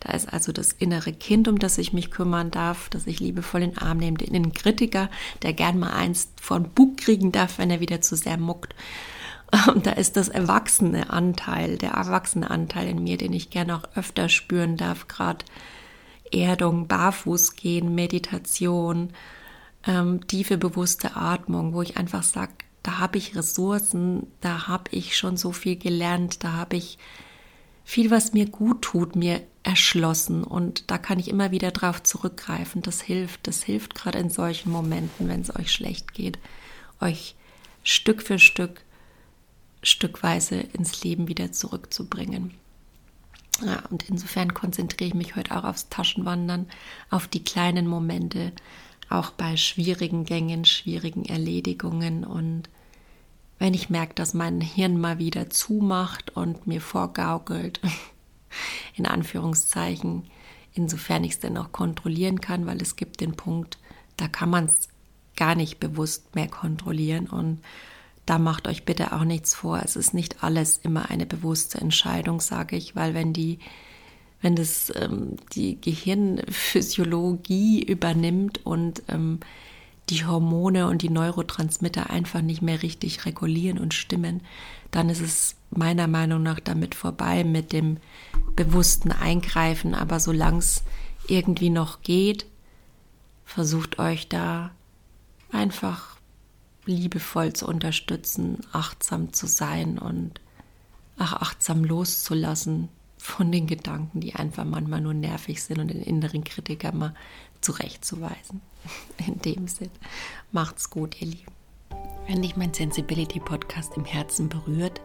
Da 0.00 0.12
ist 0.12 0.32
also 0.32 0.50
das 0.52 0.72
innere 0.72 1.12
Kind, 1.12 1.46
um 1.46 1.58
das 1.58 1.76
ich 1.76 1.92
mich 1.92 2.10
kümmern 2.10 2.50
darf, 2.50 2.88
das 2.88 3.06
ich 3.06 3.20
liebevoll 3.20 3.62
in 3.62 3.70
den 3.72 3.78
Arm 3.78 3.98
nehme, 3.98 4.16
den 4.16 4.34
inneren 4.34 4.54
Kritiker, 4.54 5.10
der 5.42 5.52
gern 5.52 5.78
mal 5.78 5.92
eins 5.92 6.32
von 6.40 6.70
Bug 6.70 6.96
kriegen 6.96 7.32
darf, 7.32 7.58
wenn 7.58 7.70
er 7.70 7.80
wieder 7.80 8.00
zu 8.00 8.16
sehr 8.16 8.38
muckt. 8.38 8.74
Und 9.74 9.86
da 9.86 9.92
ist 9.92 10.16
das 10.16 10.28
erwachsene 10.28 11.10
Anteil, 11.10 11.76
der 11.76 11.90
erwachsene 11.90 12.50
Anteil 12.50 12.88
in 12.88 13.02
mir, 13.02 13.18
den 13.18 13.32
ich 13.32 13.50
gerne 13.50 13.76
auch 13.76 13.84
öfter 13.94 14.28
spüren 14.28 14.76
darf, 14.76 15.06
gerade 15.06 15.44
Erdung, 16.32 16.86
Barfuß 16.86 17.56
gehen, 17.56 17.94
Meditation, 17.94 19.10
ähm, 19.86 20.26
tiefe 20.26 20.58
bewusste 20.58 21.16
Atmung, 21.16 21.72
wo 21.72 21.82
ich 21.82 21.96
einfach 21.96 22.22
sage, 22.22 22.52
da 22.82 22.98
habe 22.98 23.18
ich 23.18 23.36
Ressourcen, 23.36 24.26
da 24.40 24.68
habe 24.68 24.90
ich 24.90 25.16
schon 25.16 25.36
so 25.36 25.52
viel 25.52 25.76
gelernt, 25.76 26.44
da 26.44 26.52
habe 26.52 26.76
ich 26.76 26.98
viel, 27.84 28.10
was 28.10 28.32
mir 28.32 28.46
gut 28.46 28.82
tut, 28.82 29.16
mir 29.16 29.42
erschlossen 29.62 30.44
und 30.44 30.90
da 30.90 30.96
kann 30.96 31.18
ich 31.18 31.28
immer 31.28 31.50
wieder 31.50 31.70
drauf 31.70 32.02
zurückgreifen. 32.02 32.82
Das 32.82 33.02
hilft, 33.02 33.46
das 33.46 33.62
hilft 33.62 33.94
gerade 33.94 34.18
in 34.18 34.30
solchen 34.30 34.70
Momenten, 34.70 35.28
wenn 35.28 35.40
es 35.42 35.54
euch 35.54 35.70
schlecht 35.70 36.14
geht, 36.14 36.38
euch 37.00 37.34
Stück 37.82 38.22
für 38.22 38.38
Stück, 38.38 38.82
stückweise 39.82 40.56
ins 40.56 41.02
Leben 41.02 41.28
wieder 41.28 41.52
zurückzubringen. 41.52 42.54
Ja, 43.62 43.82
und 43.90 44.08
insofern 44.08 44.54
konzentriere 44.54 45.08
ich 45.08 45.14
mich 45.14 45.36
heute 45.36 45.56
auch 45.56 45.64
aufs 45.64 45.88
Taschenwandern, 45.88 46.66
auf 47.10 47.28
die 47.28 47.44
kleinen 47.44 47.86
Momente, 47.86 48.52
auch 49.08 49.30
bei 49.30 49.56
schwierigen 49.56 50.24
Gängen, 50.24 50.64
schwierigen 50.64 51.24
Erledigungen. 51.24 52.24
Und 52.24 52.70
wenn 53.58 53.74
ich 53.74 53.90
merke, 53.90 54.14
dass 54.14 54.34
mein 54.34 54.60
Hirn 54.60 54.98
mal 54.98 55.18
wieder 55.18 55.50
zumacht 55.50 56.36
und 56.36 56.66
mir 56.66 56.80
vorgaukelt, 56.80 57.80
in 58.96 59.06
Anführungszeichen, 59.06 60.24
insofern 60.72 61.24
ich 61.24 61.32
es 61.32 61.40
denn 61.40 61.58
auch 61.58 61.72
kontrollieren 61.72 62.40
kann, 62.40 62.66
weil 62.66 62.80
es 62.80 62.96
gibt 62.96 63.20
den 63.20 63.34
Punkt, 63.34 63.78
da 64.16 64.28
kann 64.28 64.50
man 64.50 64.66
es 64.66 64.88
gar 65.36 65.54
nicht 65.54 65.80
bewusst 65.80 66.34
mehr 66.34 66.48
kontrollieren. 66.48 67.26
Und 67.26 67.60
da 68.26 68.38
macht 68.38 68.68
euch 68.68 68.84
bitte 68.84 69.12
auch 69.12 69.24
nichts 69.24 69.54
vor. 69.54 69.80
Es 69.84 69.96
ist 69.96 70.14
nicht 70.14 70.44
alles 70.44 70.78
immer 70.78 71.10
eine 71.10 71.26
bewusste 71.26 71.80
Entscheidung, 71.80 72.40
sage 72.40 72.76
ich, 72.76 72.94
weil 72.94 73.14
wenn 73.14 73.32
die, 73.32 73.58
wenn 74.40 74.54
das 74.56 74.92
ähm, 74.94 75.36
die 75.52 75.80
Gehirnphysiologie 75.80 77.82
übernimmt 77.82 78.64
und 78.64 79.02
ähm, 79.08 79.40
die 80.10 80.26
Hormone 80.26 80.88
und 80.88 81.02
die 81.02 81.08
Neurotransmitter 81.08 82.10
einfach 82.10 82.42
nicht 82.42 82.62
mehr 82.62 82.82
richtig 82.82 83.24
regulieren 83.26 83.78
und 83.78 83.94
stimmen, 83.94 84.42
dann 84.90 85.08
ist 85.08 85.20
es 85.20 85.56
meiner 85.70 86.08
Meinung 86.08 86.42
nach 86.42 86.60
damit 86.60 86.94
vorbei 86.94 87.44
mit 87.44 87.72
dem 87.72 87.98
bewussten 88.56 89.12
Eingreifen. 89.12 89.94
Aber 89.94 90.18
solange 90.18 90.58
es 90.58 90.82
irgendwie 91.28 91.70
noch 91.70 92.02
geht, 92.02 92.46
versucht 93.44 93.98
euch 93.98 94.28
da 94.28 94.72
einfach 95.52 96.09
liebevoll 96.86 97.52
zu 97.52 97.66
unterstützen, 97.66 98.58
achtsam 98.72 99.32
zu 99.32 99.46
sein 99.46 99.98
und 99.98 100.40
ach, 101.18 101.34
achtsam 101.34 101.84
loszulassen 101.84 102.88
von 103.18 103.52
den 103.52 103.66
Gedanken, 103.66 104.20
die 104.20 104.34
einfach 104.34 104.64
manchmal 104.64 105.00
nur 105.00 105.14
nervig 105.14 105.62
sind 105.62 105.78
und 105.78 105.88
den 105.88 106.02
inneren 106.02 106.42
Kritiker 106.42 106.92
mal 106.92 107.14
zurechtzuweisen. 107.60 108.62
In 109.26 109.38
dem 109.40 109.68
Sinn, 109.68 109.90
macht's 110.52 110.88
gut, 110.88 111.20
ihr 111.20 111.28
Lieben. 111.28 111.52
Wenn 112.26 112.42
dich 112.42 112.56
mein 112.56 112.72
Sensibility 112.72 113.40
Podcast 113.40 113.96
im 113.96 114.04
Herzen 114.04 114.48
berührt, 114.48 115.00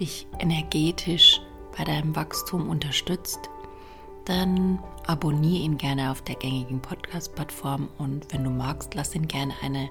dich 0.00 0.26
energetisch 0.38 1.40
bei 1.76 1.84
deinem 1.84 2.16
Wachstum 2.16 2.68
unterstützt, 2.68 3.50
dann 4.24 4.78
abonniere 5.06 5.64
ihn 5.64 5.76
gerne 5.76 6.10
auf 6.10 6.22
der 6.22 6.36
gängigen 6.36 6.80
Podcast-Plattform 6.80 7.88
und 7.98 8.32
wenn 8.32 8.44
du 8.44 8.50
magst, 8.50 8.94
lass 8.94 9.14
ihn 9.14 9.28
gerne 9.28 9.52
eine 9.62 9.90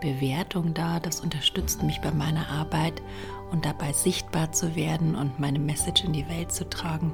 Bewertung 0.00 0.74
da. 0.74 1.00
Das 1.00 1.20
unterstützt 1.20 1.82
mich 1.82 2.00
bei 2.00 2.10
meiner 2.10 2.48
Arbeit 2.48 3.02
und 3.50 3.64
dabei 3.64 3.92
sichtbar 3.92 4.52
zu 4.52 4.76
werden 4.76 5.14
und 5.14 5.38
meine 5.38 5.58
Message 5.58 6.04
in 6.04 6.12
die 6.12 6.28
Welt 6.28 6.52
zu 6.52 6.68
tragen. 6.68 7.12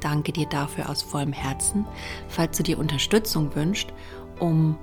Danke 0.00 0.32
dir 0.32 0.46
dafür 0.46 0.90
aus 0.90 1.02
vollem 1.02 1.32
Herzen. 1.32 1.86
Falls 2.28 2.56
du 2.56 2.62
dir 2.62 2.78
Unterstützung 2.78 3.54
wünschst, 3.54 3.92
um 4.38 4.76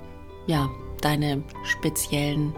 ja, 0.46 0.68
deine 1.00 1.42
speziellen 1.62 2.54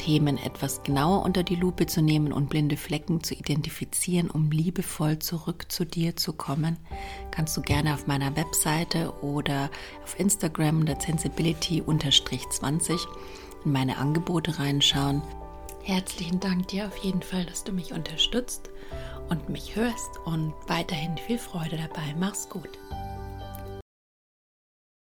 Themen 0.00 0.38
etwas 0.38 0.82
genauer 0.82 1.22
unter 1.26 1.42
die 1.42 1.56
Lupe 1.56 1.86
zu 1.86 2.00
nehmen 2.00 2.32
und 2.32 2.48
blinde 2.48 2.78
Flecken 2.78 3.22
zu 3.22 3.34
identifizieren, 3.34 4.30
um 4.30 4.50
liebevoll 4.50 5.18
zurück 5.18 5.70
zu 5.70 5.84
dir 5.84 6.16
zu 6.16 6.32
kommen, 6.32 6.78
kannst 7.30 7.54
du 7.54 7.60
gerne 7.60 7.92
auf 7.92 8.06
meiner 8.06 8.34
Webseite 8.34 9.12
oder 9.20 9.68
auf 10.02 10.18
Instagram 10.18 10.86
der 10.86 10.98
Sensibility-20 10.98 12.98
in 13.66 13.72
meine 13.72 13.98
Angebote 13.98 14.58
reinschauen. 14.58 15.20
Herzlichen 15.82 16.40
Dank 16.40 16.68
dir 16.68 16.86
auf 16.86 16.96
jeden 16.96 17.20
Fall, 17.20 17.44
dass 17.44 17.64
du 17.64 17.72
mich 17.72 17.92
unterstützt 17.92 18.70
und 19.28 19.50
mich 19.50 19.76
hörst 19.76 20.18
und 20.24 20.54
weiterhin 20.66 21.18
viel 21.18 21.38
Freude 21.38 21.76
dabei. 21.76 22.14
Mach's 22.18 22.48
gut. 22.48 22.79